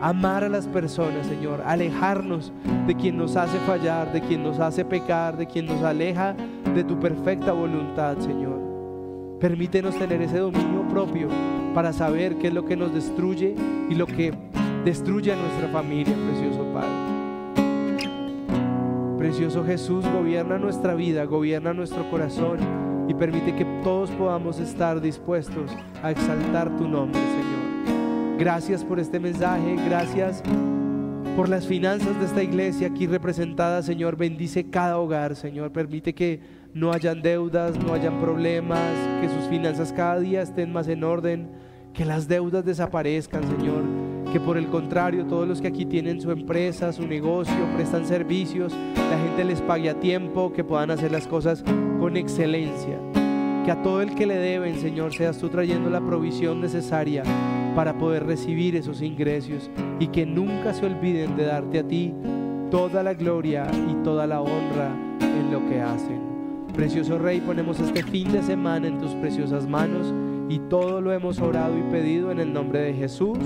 [0.02, 1.62] amar a las personas, Señor.
[1.66, 2.52] Alejarnos
[2.88, 6.36] de quien nos hace fallar, de quien nos hace pecar, de quien nos aleja
[6.74, 8.60] de tu perfecta voluntad, Señor.
[9.40, 11.30] Permítenos tener ese dominio propio
[11.74, 13.56] para saber qué es lo que nos destruye
[13.90, 14.34] y lo que
[14.84, 17.10] destruye a nuestra familia, precioso Padre.
[19.18, 22.58] Precioso Jesús, gobierna nuestra vida, gobierna nuestro corazón
[23.10, 25.72] y permite que todos podamos estar dispuestos
[26.04, 28.38] a exaltar tu nombre, Señor.
[28.38, 30.44] Gracias por este mensaje, gracias
[31.36, 34.16] por las finanzas de esta iglesia aquí representada, Señor.
[34.16, 35.72] Bendice cada hogar, Señor.
[35.72, 36.40] Permite que
[36.76, 41.50] no hayan deudas, no hayan problemas, que sus finanzas cada día estén más en orden,
[41.94, 43.99] que las deudas desaparezcan, Señor
[44.32, 48.74] que por el contrario todos los que aquí tienen su empresa, su negocio, prestan servicios,
[48.96, 51.64] la gente les pague a tiempo, que puedan hacer las cosas
[52.00, 53.00] con excelencia.
[53.66, 57.24] Que a todo el que le deben, Señor, seas tú trayendo la provisión necesaria
[57.76, 59.70] para poder recibir esos ingresos
[60.00, 62.14] y que nunca se olviden de darte a ti
[62.70, 66.20] toda la gloria y toda la honra en lo que hacen.
[66.76, 70.14] Precioso Rey, ponemos este fin de semana en tus preciosas manos
[70.50, 73.38] y todo lo hemos orado y pedido en el nombre de Jesús.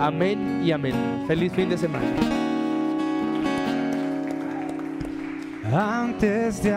[0.00, 0.94] Amén y amén.
[1.26, 2.06] Feliz fin de semana.
[5.70, 6.74] Antes de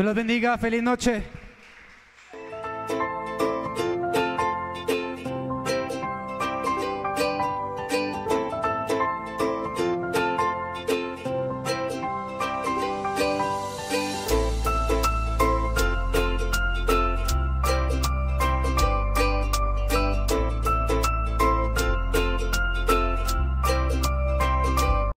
[0.00, 1.39] Dios los bendiga, feliz noche.